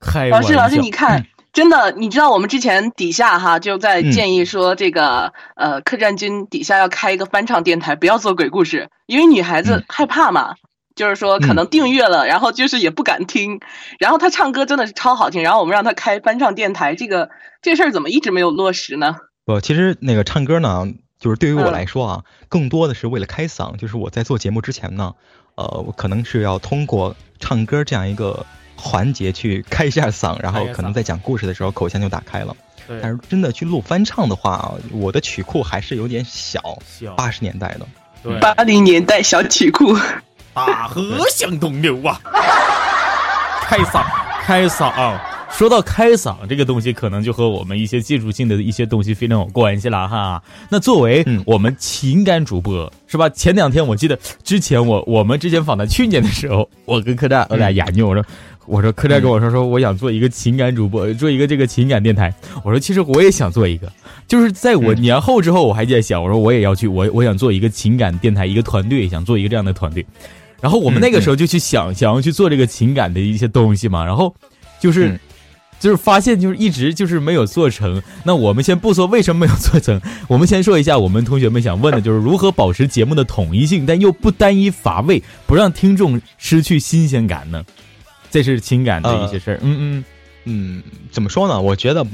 [0.00, 0.28] 开。
[0.28, 10.54] 老师，老师，你看，真的，你知道我们之前底下哈就在建议说，这个、呃，客栈君底下要开一个翻唱电台，不要做鬼故事，因为女孩子害怕嘛。
[10.96, 13.60] 就是说，可能订阅了，然后就是也不敢听。
[14.00, 17.30] 然后他唱歌真的是超好听，然后我们让他开翻唱电台，这个
[17.62, 19.16] 这事儿怎么一直没有落实呢？
[19.44, 20.88] 不，其实那个唱歌呢，
[21.20, 23.76] 就是对于我来说啊，更多的是为了开嗓。
[23.76, 25.14] 就是我在做节目之前呢，
[25.54, 32.56] 呃，我可能是要通过唱歌这样一个环节去开一下嗓，然后可能在讲故事的时候口腔就打开了。
[32.88, 36.60] 但是真的去录翻唱的话，我的曲库还是有点小，
[37.16, 37.86] 八十年代的。
[38.40, 39.96] 八零年代小曲库，
[40.56, 42.18] 大河向东流啊！
[43.60, 44.02] 开嗓，
[44.42, 45.20] 开嗓、啊。
[45.50, 50.42] 说到开嗓这个东西，可能就和我们一些技术性的一些东西非常有关系了哈。
[50.70, 53.28] 那作为嗯我们情感主播、是吧？
[53.28, 58.24] 前两天我记得之前我我们之前访谈去年的时候，我跟客栈我俩研究，我说
[58.64, 62.32] 我说客栈跟我说说我想做一个情感主播，做一个这个情感电台。
[62.64, 63.92] 我说其实我也想做一个，
[64.26, 70.04] 就是在我年后之后，我还在想，我说我也要去，我我想做一个情感电台，一个团队，想做一个这样的团队。
[70.60, 74.34] 然后我们那个时候就去想、想要去做这个情感的一些东西嘛，然后
[74.80, 75.20] 就是、嗯
[75.78, 78.02] 就是发现就是一直就是没有做成。
[78.24, 87.62] 那我们先不说为什么没有做成， 我们先说一下我们同学们想问的就是如何保持节目的统一性，但又不单一乏味，不让听众失去新鲜感呢？
[88.30, 89.60] 这是情感的一些事儿。
[89.60, 90.04] 嗯嗯
[90.44, 91.60] 嗯，怎么说呢？
[91.60, 92.06] 我觉得，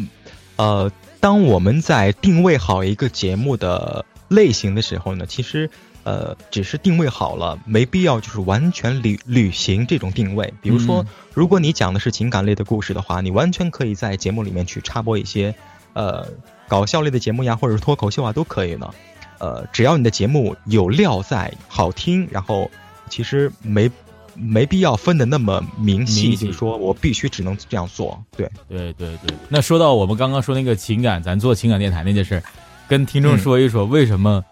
[0.57, 0.91] 呃，
[1.21, 5.71] 当我们在定位好一个节目的类型的时候呢，其实，
[6.05, 10.53] 呃，只是定位好了，没必要就是完全履履行这种定位。
[10.61, 15.55] 比如说，嗯如果你讲的是情感类的故事的话，你完全可以在节目里面去插播一些，
[15.95, 16.29] 呃，
[16.69, 18.91] 搞笑类的节目呀，或者是脱口秀啊，都可以呢。
[19.39, 22.71] 呃，只要你的节目有料在，好听，然后
[23.09, 23.91] 其实没
[24.35, 28.47] 没必要分的那么明细，就是说我必须只能这样做，对。
[28.69, 29.35] 对对对。
[29.49, 32.43] 那说到我们刚刚说那个情感，咱做情感电台那件事儿，
[32.87, 34.45] 跟听众说一说为什么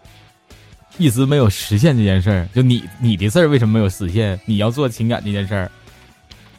[1.01, 2.47] 一直没有实现这件事儿？
[2.53, 4.39] 就你你的事儿为什么没有实现？
[4.45, 5.71] 你要做情感这件事儿，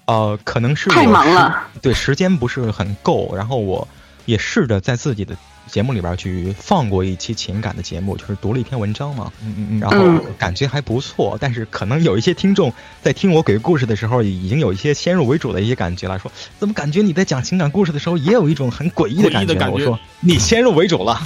[0.07, 3.32] 呃，可能是太忙了，对，时间不是很够。
[3.36, 3.86] 然后我，
[4.26, 5.36] 也试着在自己的
[5.68, 9.32] 节目里边去放过一期情感的节目，就是读了一篇文章嘛。
[9.45, 19.70] 嗯嗯嗯，然后感觉还不错，但是可能有一些听众在听我鬼故事的时候，已经有一些先入为主的一些感觉了，说怎么感觉你在讲情感故事的时候，也有一种很诡异的感觉？
[19.70, 21.22] 我说你先入为主了。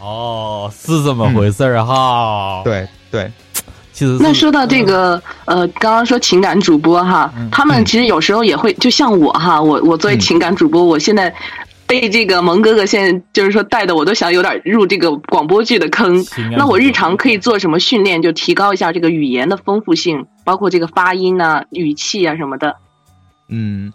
[0.00, 2.62] 哦，是这么回事儿哈。
[2.64, 3.30] 对对，
[3.92, 11.34] 其实那说到这个，呃，刚刚说情感主播哈，他们其实有时候也会，就像我哈，我我作为情感主播，我现在
[11.86, 16.24] 被这个蒙哥哥现在就是说带的，我都想有点入这个广播剧的坑。
[16.56, 22.76] 那我日常可以做什么训练，就提高一下这个语言的丰富性，包括这个发音啊、语气啊什么的。
[23.48, 23.92] 嗯，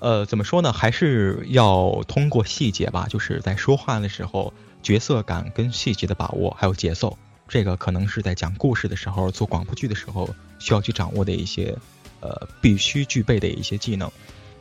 [0.00, 0.70] 呃，怎么说呢？
[0.70, 4.52] 还是要通过细节吧，就是在说话的时候。
[4.86, 7.18] 角色感跟细节的把握，还有节奏，
[7.48, 10.30] 这个可能是在讲故事的时候、做广播剧的时候
[10.60, 11.76] 需要去掌握的一些，
[12.20, 14.08] 呃，必须具备的一些技能。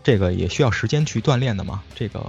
[0.03, 1.83] 这个也需要时间去锻炼的嘛。
[1.93, 2.19] 这个，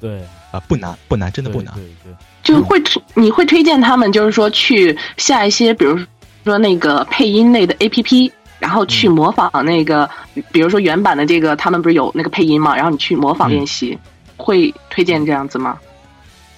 [0.00, 0.22] 对，
[0.52, 1.74] 啊，不难，不难，真的不难。
[1.74, 2.14] 对对。
[2.44, 2.80] 就会
[3.14, 5.98] 你会推荐他们，就是说去下一些，比如
[6.44, 10.08] 说那个配音类的 A P P，然后去模仿那个，
[10.52, 12.76] 比如说原版的这个，他们不是有那个配音嘛？
[12.76, 13.98] 然后你去模仿练习，
[14.36, 15.80] 会推荐这样子吗？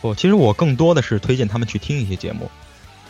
[0.05, 2.51] 不，其实我更多的是推荐他们去听一些节目，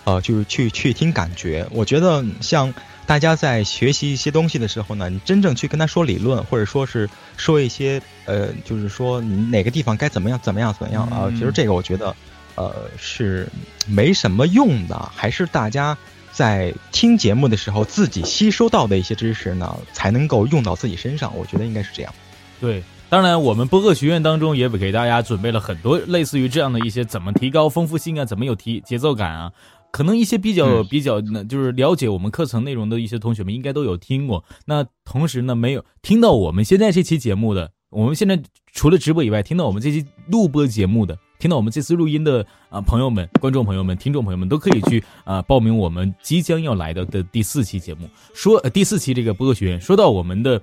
[0.04, 1.66] 呃，就是去去听感觉。
[1.72, 2.72] 我觉得像
[3.04, 11.28] 大家在学习一些东西的时候呢，你真正去跟他说理论，或者说是说一些呃，就是说你哪个地方该怎么样怎么样怎么样啊？
[11.32, 12.14] 其实这个我觉得
[12.54, 13.48] 呃是
[13.88, 15.98] 没什么用的，还是大家
[16.30, 21.36] 在听节目的时候自己吸收到的一些知识呢，才能够用到自己身上。
[21.36, 22.14] 我觉得应该是这样。
[22.60, 22.84] 对。
[23.10, 29.52] 当然，我们播客学院当中也给大家准备了很多类似于这样的一些怎么提高丰富性啊，怎么有提节奏感啊。
[29.92, 34.42] 可能一些比较比较，那就是了解我们课程内容的一些同学们应该都有听过。
[34.66, 38.42] 那同时呢，没有听到我们现在这期节目的，我们现在
[38.72, 48.08] 除了直播以外，听到我们这期录播节目的，听到我们这次录音的啊朋友们、观众朋友们、听众朋友们，都可以去啊报名我们即将要来的的第四期节目。
[48.34, 50.60] 说第四期这个播客学院，说到我们的。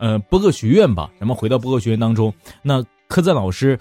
[0.00, 2.32] 呃，播客学院吧，咱们回到播客学院当中。
[2.62, 3.78] 那科赞老师，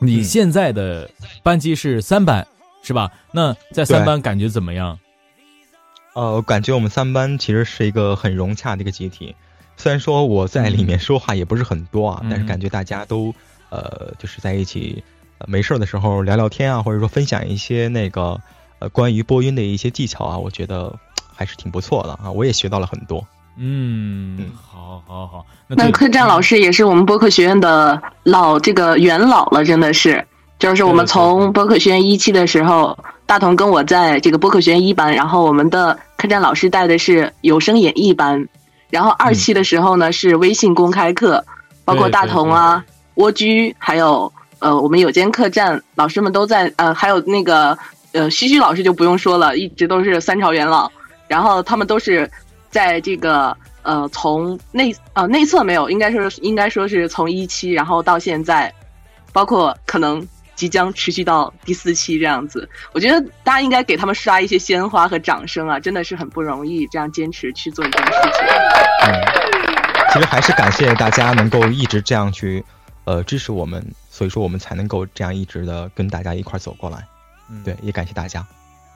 [0.00, 1.08] 你现在的
[1.44, 2.44] 班级是三班，
[2.82, 3.12] 是吧？
[3.30, 4.98] 那在三班感觉怎么样？
[6.14, 9.36] 呃，感觉我们三班其实是一个很融洽的一个集体。
[9.76, 13.32] 虽然说我在里面说话也不是很多啊，但是感觉大家都
[13.70, 15.00] 呃，就是在一起
[15.46, 18.40] 没事的时候聊聊天啊，或者说分享一些那个
[18.80, 20.92] 呃关于播音的一些技巧啊，我觉得
[21.32, 23.24] 还是挺不错的啊，我也学到了很多。
[23.56, 25.46] 嗯，好，好，好。
[25.68, 30.26] 那客栈老师也是我们播客学院的老这个元老了，真的是，
[30.58, 38.48] 就是我们从播客学院一期的时候，大同跟我在这个播客学院一班，然后我们的客栈老师带的是有声演绎班，
[38.90, 41.44] 然后二期的时候呢是微信公开课，
[41.84, 42.84] 包括大同啊、
[43.14, 47.78] 蜗居，还有呃我们有间客栈老师们都在，呃还有那个
[48.12, 50.90] 呃西西老师就不用说了，一直都是三朝元老，
[51.28, 52.28] 然后他们都是。
[52.74, 58.74] 在这个呃，从内呃内测没有，应该说应该说是从一期，然后到现在，
[59.32, 62.68] 包括可能即将持续到第四期这样子。
[62.90, 68.46] 我觉得大家应该给他们刷一些鲜花和掌声啊，真的是很不容易，这样坚持去做一件事情。
[69.06, 69.22] 嗯，
[70.12, 72.64] 其实还是感谢大家能够一直这样去
[73.04, 77.06] 呃支持我们，所以说我们才能够这样一直的跟大家一块走过来。
[77.48, 78.44] 嗯，对，也感谢大家。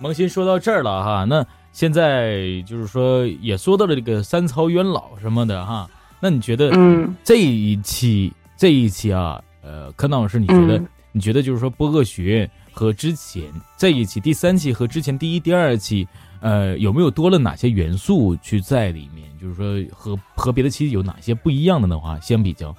[0.00, 1.46] 萌新说到这儿了哈，那。
[1.72, 5.88] 现在就是说，也说到了这个三曹元老什么的哈。
[6.20, 13.44] 那你觉得，嗯，这一期这一期啊，呃，柯南老师，你觉得，你觉得就是说，播客学院和之前
[13.76, 16.08] 这一期第三期和之前第一、第二期，
[16.40, 19.28] 呃，有没有多了哪些元素去在里面？
[19.40, 22.74] 就是说，和和别的期有哪些不一样的的话，相比较？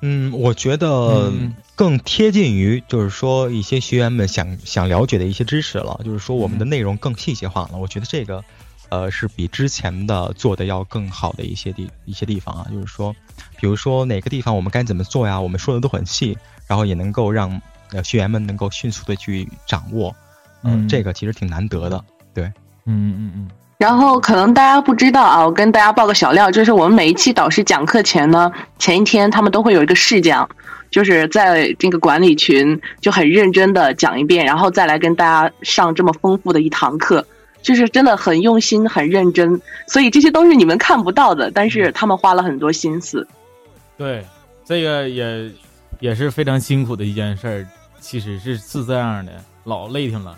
[0.00, 1.32] 嗯，我觉得
[1.74, 7.78] 更贴近于就是说一些学员们想想了解的一些知识了，就是说我们的内容更细节化了。
[7.78, 8.44] 我觉得这个，
[8.90, 12.66] 呃，是比之前的做的要更好的一些地一些地方啊。
[12.70, 13.14] 就是说，
[13.58, 16.36] 比如说哪个地方我们该怎么做呀，我们说的都很细，
[16.66, 20.14] 然后也能够让呃学员们能够迅速的去掌握。
[20.62, 22.04] 嗯，这个其实挺难得的。
[22.34, 22.44] 对，
[22.84, 23.50] 嗯嗯嗯。
[23.78, 30.48] 然后可能大家不知道啊，我跟大家报个小料，就是我们每一期导师讲课前呢，前一天他们都会有一个试讲，
[30.90, 37.26] 就是在这个管理群就很认真的讲一遍，然后再来跟大家上这么丰富的一堂课，
[37.60, 43.28] 就是真的很用心、很认真，所以这些都是你们看不到的，但是他们花了很多心思。
[43.98, 44.24] 对，
[44.64, 45.50] 这个也
[46.00, 47.66] 也是非常辛苦的一件事儿，
[48.00, 49.32] 其实是是这样的，
[49.64, 50.34] 老累挺了。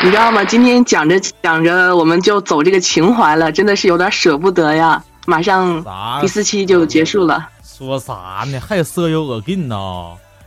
[0.00, 0.44] 你知道吗？
[0.44, 5.02] 今天讲着讲着，我们就走这个情怀了，真的是有点舍不得呀。
[5.26, 5.84] 马上
[6.20, 8.60] 第四期就结束了，说啥呢？
[8.60, 9.76] 还色诱耳根呢？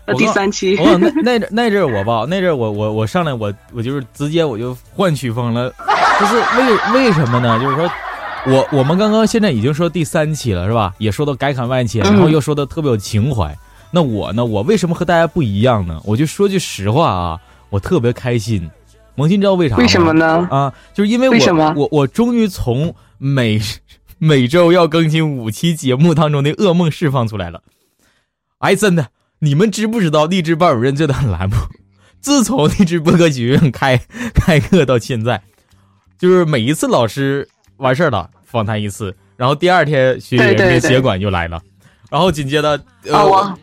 [0.05, 0.77] 呃，第三期。
[0.77, 5.69] 我那那阵那阵我吧，那阵我我我上来我我就是直接我就换曲风了，
[6.19, 7.59] 就是为为什么呢？
[7.59, 7.89] 就是说。
[8.43, 10.91] 我我们刚刚现在已经说第三期了，是吧？
[10.97, 13.55] 也说到改侃万千，然后又说的特别有情怀。
[13.91, 14.43] 那我呢？
[14.43, 15.99] 我为什么和大家不一样呢？
[16.03, 17.39] 我就说句实话啊，
[17.69, 18.67] 我特别开心。
[19.21, 19.81] 萌新知道为啥吗？
[19.81, 20.47] 为什么呢？
[20.49, 23.61] 啊，就是因为我我我终于从每
[24.17, 27.61] 每周要更新五期节目当中的噩梦释放出来了。
[28.57, 29.09] 哎，真的，
[29.39, 31.55] 你们知不知道励志班主任这档栏目？
[32.19, 33.99] 自从励志播客学院开
[34.33, 35.43] 开课到现在，
[36.17, 37.47] 就是每一次老师。
[37.77, 41.59] 完事儿了，访谈一次，然后第二天学员的协管就来了，
[42.11, 42.69] 然后紧接着，
[43.05, 43.57] 呃，然后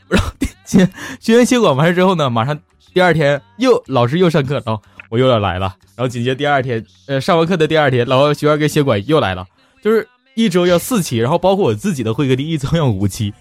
[0.64, 0.88] 学
[1.20, 2.58] 学员协管完事之后呢，马上
[2.92, 9.46] 第二天又老师又上课，然后我又要来了，然后紧接第二天，呃，上完课的第二天，然后学员跟协管又来了，
[9.82, 13.32] 就是一周要四期，然后包括我自己的会客厅一周要五期，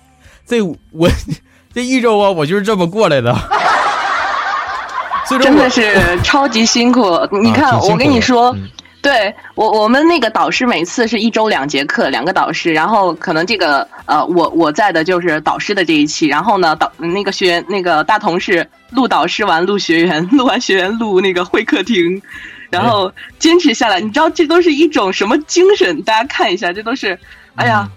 [0.46, 1.10] 这我
[1.74, 3.36] 这一周啊，我就是这么过来的，
[5.42, 7.02] 真的是超级辛苦，
[7.42, 8.56] 你看我跟你说。
[9.00, 22.22] 对我，我们那个导师每次是一周两节课，两个导师，然后可能这个呃，我我在的就是导师的这一期，然后呢，导那个学员那个大同事录导师完录学员，录完学员录那个会客厅，
[22.70, 26.02] 然后坚持下来，你知道这都是一种什么精神？
[26.02, 27.18] 大家看一下，这都是，
[27.56, 27.88] 哎呀，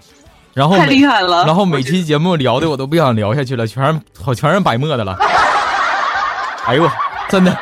[0.53, 5.17] 然后太厉害了，然后每期节目聊的我都不想聊下去了，全是好全是白沫的了，
[6.67, 6.89] 哎呦，
[7.27, 7.57] 真的。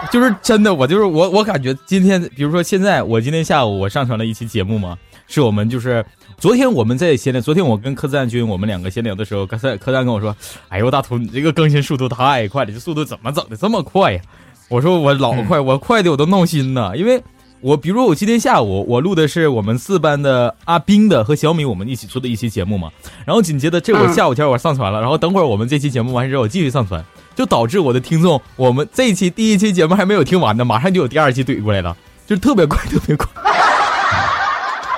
[0.10, 4.96] 就是真的，我就是我，我感觉今天，比如说现在，我今天下午我上传了一期节目嘛，
[5.28, 6.04] 是我们就是
[6.38, 10.34] 昨天我们在闲聊，昨天我跟柯赞君我们两个闲聊的时候，柯赞柯赞跟我说
[10.68, 14.20] ：“哎呦，大图你这个更新速度太快了，这速度怎么整的这么快呀？”
[14.68, 17.22] 我说：“我老快，我快的我都闹心呢，因为
[17.60, 22.90] 我比如说我今天下午我录的是我们四班的阿斌的和小米我们一起做的一期节目嘛，
[23.26, 27.04] 然后紧接着这我下午天我上传了，然后等会儿我们这期节目完事之后我继续上传。”
[27.40, 33.26] 就导致我的听众，我们这一期第一期节目还没有听完呢，马上就有第二期怼过来了，就是 特别快，特别快。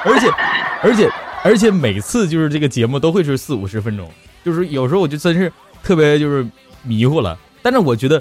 [0.05, 0.29] 而且，
[0.83, 1.09] 而且，
[1.45, 4.11] 而且每次就是这个节目都会是四五十分钟，
[4.45, 5.53] 就是有时候我就真是
[5.85, 6.45] 特别就是
[6.83, 7.39] 迷糊了。
[7.63, 8.21] 但是我觉得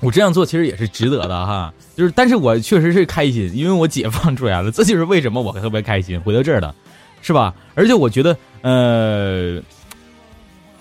[0.00, 6.74] 我这样做其实也是值得的哈，就是但是我确实是开心，因为我解放出来了， 这就是为什么我特别开心回到这儿了，
[7.20, 7.54] 是吧？
[7.76, 9.62] 而且我觉得，呃。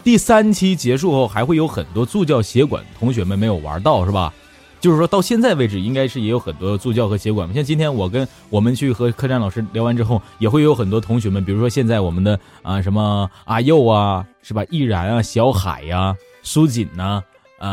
[0.03, 4.33] 第三期结束后，还会有很多助教、协管同学们没有玩到，是吧？
[4.79, 7.51] 就是说到现在为止，应该是也有很多助教和协管。
[7.53, 14.63] 像今天我跟我们去和客栈老师聊完之后，也会有很多同学们，比如说现在我们的啊什么阿佑啊，是吧？
[14.71, 17.21] 易然啊，小海呀，苏锦呐。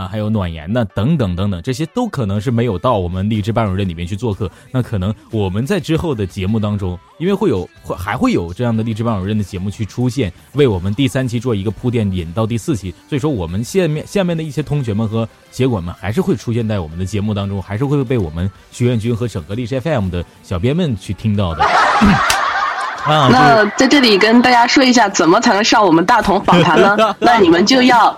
[0.07, 4.51] 还有暖言呢，等等等等，这些都可能是没有到我们励志班主任里面去做客。
[4.70, 12.95] 那可能我们在之后的节目当中，因为会有会还会有这样的励志班主任的节目去出现，为我们第三期做一个铺垫，引到第四期。
[13.09, 21.64] 所以说，我们下面下面的一些同学们和协管们还是会出现在我们的节目当中，还是会被我们学院军和整个励志 FM 的小编们去听到的。
[23.09, 27.16] 啊，那在这里跟大家说一下，怎么才能上我们大同访谈呢？
[27.18, 28.14] 那你们就要。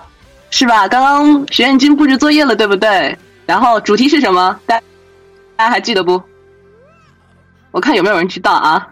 [0.51, 0.87] 是吧？
[0.87, 3.17] 刚刚学院君布置作业了，对不对？
[3.45, 4.59] 然后主题是什么？
[4.65, 4.79] 大
[5.55, 6.21] 大家还记得不？
[7.71, 8.89] 我看有没有人知道啊？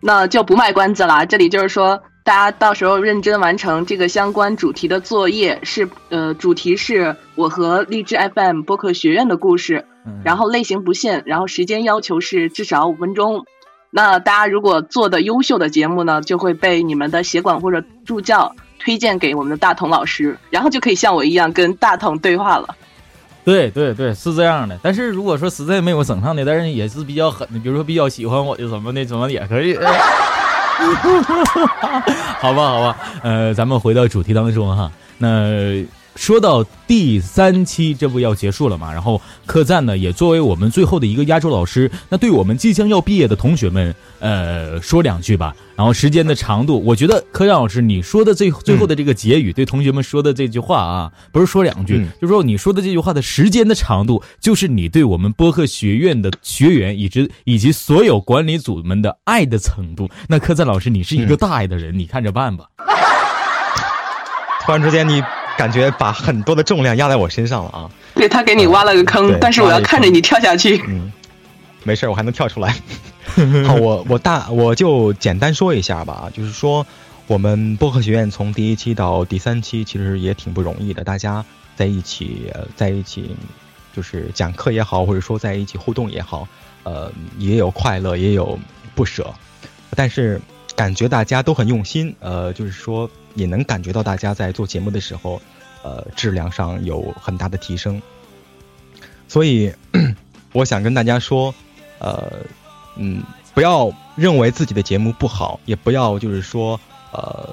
[0.00, 1.24] 那就不卖关子了。
[1.26, 5.60] 这里就是说，大家到时候认真完成这个相关主题的作业。
[5.62, 9.86] 是呃，主题是我和励志 FM 播客学院的故事，
[10.24, 13.46] 然后类型不限，然后时间要求是至少五分钟。
[13.90, 18.54] 那大家如果做的优秀的节目呢，就会被你们的协管或者助教。
[18.82, 22.74] 推荐给我们的大同老师，然后就可以像我一样跟大同对话了。
[23.44, 24.78] 对对对，是这样的。
[24.82, 29.76] 但是如果说实在没有整上的，但是也是比较狠的，比如说比较喜欢我的什么的，怎么也可以。
[32.40, 35.84] 好吧，好吧，呃，咱们回到主题当中哈，那。
[36.14, 38.92] 说到第三期，这不要结束了嘛？
[38.92, 45.54] 然后客栈呢，也作为我们最后的一个压轴老师，那对我们即将要毕业的同学们，呃，说两句吧。
[45.74, 60.08] 然后时间的长度，我觉得客栈老师你说的最 最后的这个结语，对同学们说的这句话啊，不是说两句，就说你说的这句话的时间的长度，就是你对我们播客学院的学员以及 以及所有管理组们的爱的程度。
[60.28, 62.66] 那客栈老师，你是一个大爱的人，你看着办吧。
[64.64, 65.22] 突然之间，你。
[65.56, 67.90] 感觉把很多的重量压在我身上了啊！
[68.14, 70.82] 对他给你挖了个坑，但是我要看着你跳下去。
[70.86, 71.12] 嗯，
[71.82, 72.74] 没事，我还能跳出来。
[73.66, 76.86] 好，我我大我就简单说一下吧，就是说
[77.26, 81.04] 我们播客学院从第一期到第三期，其实也挺不容易的。
[81.04, 81.44] 大家
[81.76, 83.34] 在一起，在一起，
[83.94, 86.46] 就是讲课也好，或者说在一起互动也好，
[86.82, 88.58] 呃，也有快乐，也有
[88.94, 89.32] 不舍，
[89.96, 90.40] 但是。
[90.74, 95.40] 感觉大家都很用心，呃，就是说也能感觉到大家在做节目的时候，
[95.82, 98.00] 呃，质量上有很大的提升。
[99.28, 99.72] 所以，
[100.52, 101.54] 我想跟大家说，
[101.98, 102.30] 呃，
[102.96, 103.22] 嗯，
[103.54, 106.78] 不要认为自己的节目不好，也不要就是说，
[107.12, 107.48] 呃，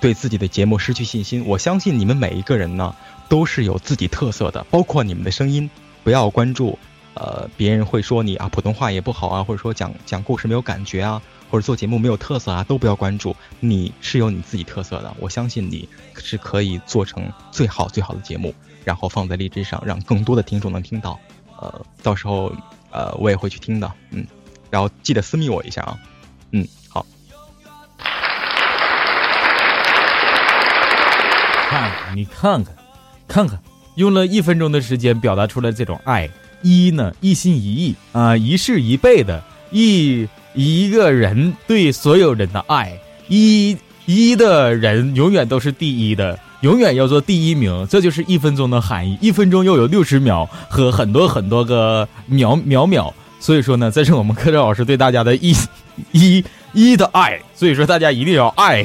[0.00, 1.44] 对自己的节目失去信心。
[1.46, 2.94] 我相信你们每一个人呢，
[3.28, 5.70] 都是有自己特色的，包括你们的声音。
[6.02, 6.78] 不要关注，
[7.12, 11.20] 呃，别人会说你啊，普通话也不好啊，或者说讲讲故事没有感觉啊。
[11.50, 13.34] 或者做节目没有特色啊，都不要关注。
[13.58, 21.18] 你是有你自己特色的，我相信你是可以做成最好最好的节目，然后放在荔枝上，让更多的听众能听到。
[21.58, 22.50] 呃，到时候
[22.90, 24.26] 呃我也会去听的，嗯，
[24.70, 25.98] 然后记得私密我一下啊，
[26.52, 27.04] 嗯，好。
[31.68, 32.74] 看，你看看，
[33.28, 33.60] 看看，
[33.96, 36.30] 用了一分钟的时间表达出来这种爱，
[36.62, 40.28] 一呢一心一意啊，一世一辈的，一。
[40.52, 42.92] 一个人对所有人的爱，
[43.28, 49.16] 一一的人永远都是第一的，永远要做第一名，这就是一分钟的含义。
[49.20, 55.54] 一分钟又有六十秒和很多很多个秒秒秒，所以说呢，这是我们科长老师对大家的一
[56.10, 57.38] 一一的爱。
[57.54, 58.82] 所以说大家一定要爱。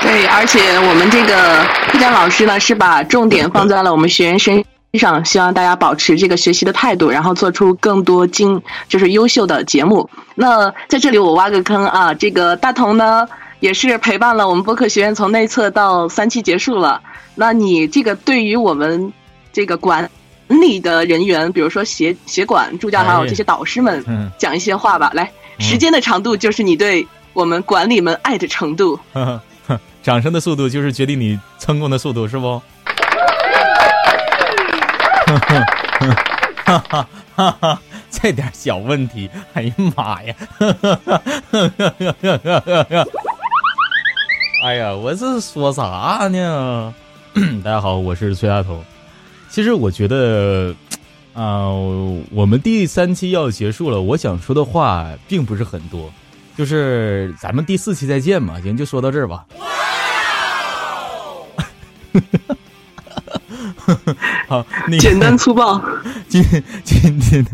[0.00, 4.64] 对，而且我们这个科长老师呢，是把重点放在了我们学员身。
[4.98, 10.08] 上希望大家保持这个学习的态度，然后做出更多精就是优秀的节目。
[10.34, 13.26] 那在这里我挖个坑啊，这个大同呢
[13.60, 17.00] 也是陪伴了我们播客学院从内测到三期结束了。
[17.34, 19.12] 那你这个对于我们
[19.52, 20.08] 这个管
[20.48, 24.04] 理的人员，比如说协协管助教还有这些导师们，
[24.38, 25.10] 讲一些话吧。
[25.14, 28.98] 来，时间的长度就是你对我们管理们爱的程度。
[30.02, 32.60] 掌声的速度就是决定你成功的速度，是不？
[35.38, 40.34] 哈哈哈哈这点小问题，哎呀妈呀！
[44.62, 46.94] 哎呀，我这说啥呢？
[47.64, 48.82] 大家好，我是崔大头。
[49.50, 50.74] 其实我觉得，
[51.34, 51.68] 啊，
[52.30, 56.12] 我们第三期要结束了，我想说的话并不是很多，
[56.56, 58.60] 就是咱们第四期再见嘛。
[58.60, 59.44] 行，就说到这儿吧。
[64.48, 64.66] 好，
[65.00, 65.82] 简单粗暴。
[66.28, 66.42] 今
[66.82, 67.50] 今天的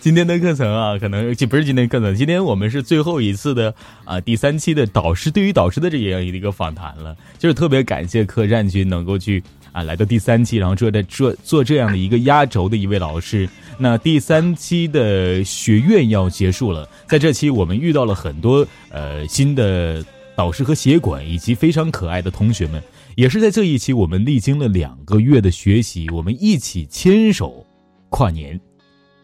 [0.00, 3.74] 今天的课程啊，可能不是今天课程，今天我们是最后一次的
[4.04, 13.48] 啊第三期的导师对于导师的这样一个访谈了，就是特别感谢客栈君能够去啊来到第三期，然后做在做做这样的一个压轴的一位老师。
[13.76, 20.04] 那第三期的学院要结束了，在这期我们遇到了很多呃新的
[20.36, 22.82] 导师和协管，以及非常可爱的同学们。
[23.18, 27.66] 也是在这一期，我们历经了两个月的学习，我们一起牵手
[28.10, 28.58] 跨年。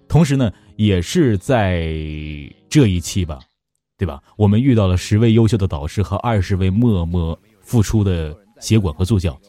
[0.09, 1.95] 同时呢，也是在
[2.69, 3.39] 这一期吧，
[3.97, 4.21] 对吧？
[4.37, 9.41] 我们遇到了十位优秀的导师和二十位默默付出的协管和助教。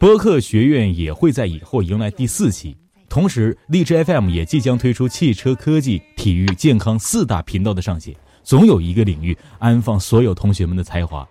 [0.00, 2.76] 播客学院也会在以后迎来第四期。
[3.08, 11.24] 同时，荔枝 FM 也即将推出汽车、科技、体育、健康四大频道的上线，总有一个领域安放所有同学们的才华。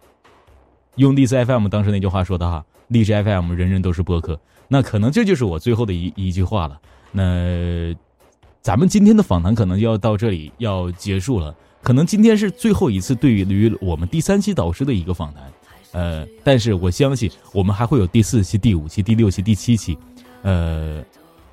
[0.96, 6.80] 用荔枝 FM 当时那句话说的哈，荔枝 FM 人人都是播客，那可能这就是我最后的一一句话了。
[7.12, 7.94] 那
[8.62, 15.44] 咱们今天的访谈可能就要到这里要结束了，可能今天是最后一次对于我们第三期导师的一个访谈，
[15.94, 19.98] 呃，但是我相信我们还会有第四期、第五期、第六期、第七期，
[20.44, 21.04] 呃，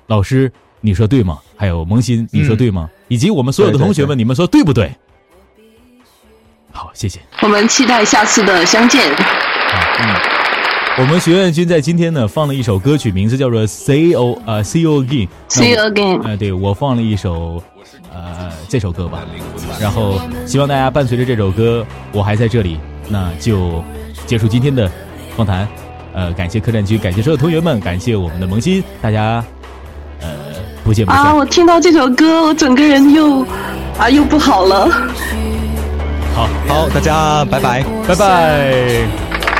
[0.07, 1.39] 老师你说对吗？
[1.55, 2.89] 还有萌新你说对吗？
[3.07, 4.93] 以及我们所有的同学们，你们说对不对？
[6.71, 7.19] 好，谢谢。
[7.41, 9.11] 我们期待下次的相见。
[9.11, 10.15] 嗯，
[10.97, 15.27] 我们学院君在今天呢放了一首歌曲，名字叫做《See You》啊，《See You Again》。
[15.49, 16.21] See You Again。
[16.27, 17.61] 哎，对我放了一首
[18.13, 19.19] 呃这首歌吧，
[19.79, 23.83] 然后希望大家伴随着这首歌，我还在这里，那就
[24.25, 24.89] 结束今天的
[25.35, 25.67] 访谈。
[26.11, 29.43] 呃，感谢客栈君，感谢所有同学们，感谢我们的萌新，大家
[30.21, 30.27] 呃
[30.83, 31.25] 不见不散。
[31.25, 33.45] 啊，我听到这首歌，我整个人又
[33.97, 34.89] 啊又不好了。
[36.35, 38.25] 好好，大家拜拜，拜拜，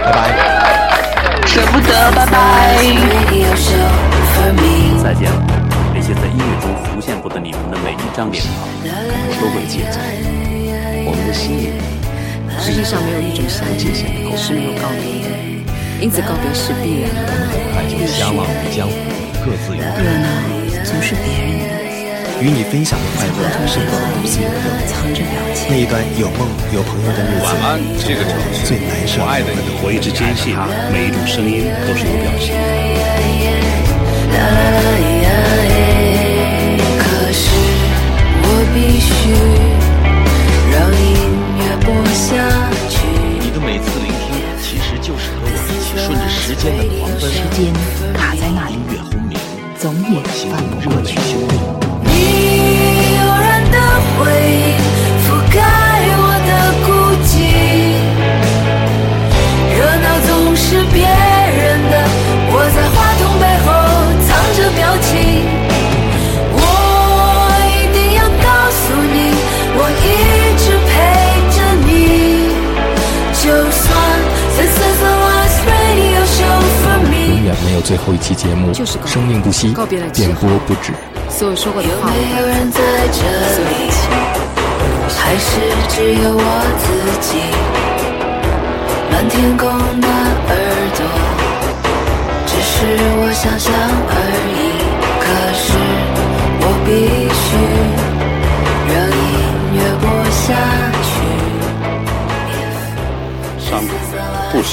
[0.03, 0.17] 拜拜，
[1.45, 2.35] 舍不得，拜拜。
[5.03, 5.37] 再见了，
[5.93, 8.53] 那些在音乐中浮现过的你们的每一张脸庞，
[8.85, 9.99] 我都会记着。
[11.05, 11.71] 我们的心里，
[12.59, 13.93] 世界上没有一种相见
[14.37, 15.27] 是没有告别的，
[15.99, 17.33] 因此告别是必然的。
[17.75, 18.93] 爱就相忘于江湖，
[19.43, 19.87] 各自有热
[20.21, 20.27] 闹
[20.83, 21.58] 总是别人的。
[22.41, 23.33] 与你分享的快乐，
[23.67, 24.41] 生活的不幸，
[25.69, 27.51] 那一段有梦有朋友的日子，
[27.99, 28.23] 城了
[28.63, 29.19] 最难受。
[29.21, 29.51] 我爱的，
[29.83, 30.55] 我一直珍惜。
[30.89, 32.55] 每一种声音都是有表情。
[36.97, 37.03] 可
[37.35, 37.51] 是
[38.41, 39.11] 我必须
[40.71, 41.11] 让音
[41.59, 42.39] 乐播下
[42.87, 43.03] 去。
[43.43, 47.27] 你的每次聆听，其实就是和我一起顺着时间的狂奔。
[47.29, 47.67] 时间
[48.13, 48.79] 卡在那里，
[49.77, 51.19] 总也放不过去。
[62.71, 63.67] 在话筒背后
[64.27, 65.09] 藏着表情。
[66.53, 66.57] 我
[67.67, 68.81] 一定要告诉
[69.13, 69.15] 你，
[69.75, 70.07] 我一
[70.57, 70.91] 直陪
[71.55, 71.89] 着你，
[73.41, 73.85] 就算
[74.57, 76.97] this is the last radio show for
[77.29, 77.43] 永。
[77.43, 80.93] 远没有最后一期节目，就是生命不息告别了，之电波不止。
[81.29, 82.79] 所有说过的有话，没有人在
[83.11, 83.19] 这
[83.69, 83.91] 里？
[85.17, 85.59] 还是
[85.89, 86.43] 只有我
[86.79, 86.85] 自
[87.27, 87.29] 己？
[89.11, 89.67] 满天空
[89.99, 90.51] 的耳
[90.95, 91.48] 朵，只
[92.79, 92.85] 是
[93.19, 94.15] 我想象而
[94.55, 94.57] 已。
[95.19, 95.67] 可是
[96.61, 96.89] 我必
[97.35, 97.47] 须
[98.87, 99.27] 让音
[99.75, 100.39] 乐播下
[101.03, 101.11] 去。
[103.59, 103.67] 伤
[104.51, 104.71] 不深，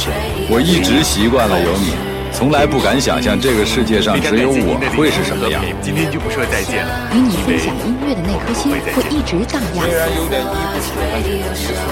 [0.48, 1.96] 我一直习惯了有你，
[2.36, 5.64] 从来不敢想象这个世界上只有我会是什么样。
[5.80, 7.08] 今天就不说再见了。
[7.14, 9.88] 与你分享音乐的那颗心会一直荡漾。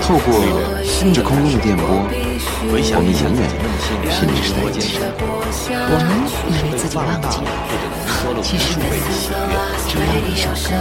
[0.05, 0.45] 透过
[0.85, 2.05] 时空中的电波，
[2.69, 3.49] 我们永远
[4.13, 5.01] 是你在一起。
[5.65, 6.13] 我们
[6.53, 7.49] 以为自己忘记了，
[8.45, 9.33] 其实每次
[9.89, 10.77] 只要一首歌，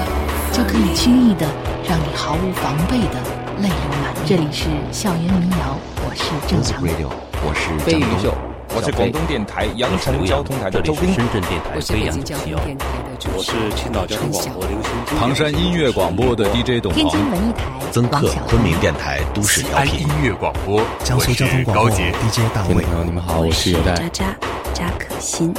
[0.52, 1.48] 就可以轻易的
[1.88, 3.16] 让你毫无防备的
[3.64, 4.28] 泪流满面。
[4.28, 6.84] 这里是校园民谣，我是郑阳。
[6.84, 7.08] Radio，
[7.48, 8.36] 我是飞鱼秀，
[8.76, 22.84] 我是广东电台羊城交通台的周斌，深圳电台我是北京交通电台的主我是青岛交通广播刘星唐山音乐广播的 DJ 董天津文艺台曾克昆明电台都市调频音乐广播，江苏交通广播 DJ 大卫。
[22.84, 23.94] 朋友，你们好，我是有代。
[23.94, 24.38] 渣渣
[24.74, 25.54] 扎可欣，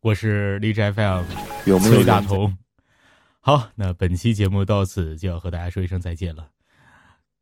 [0.00, 1.22] 我是荔枝 FM
[1.66, 2.58] 有没有崔大同。
[3.40, 6.48] 好，那本期节目到此就要和大家说一声再见了。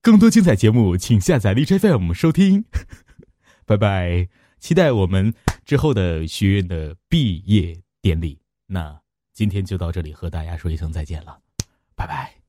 [0.02, 2.66] 更多精彩节目，请下载荔枝 FM 收听。
[3.66, 5.32] 拜拜，期待我们
[5.64, 8.40] 之后的学院的毕业典礼。
[8.66, 9.00] 那
[9.32, 11.40] 今天就到这里，和大家说一声再见了，
[11.94, 12.43] 拜拜。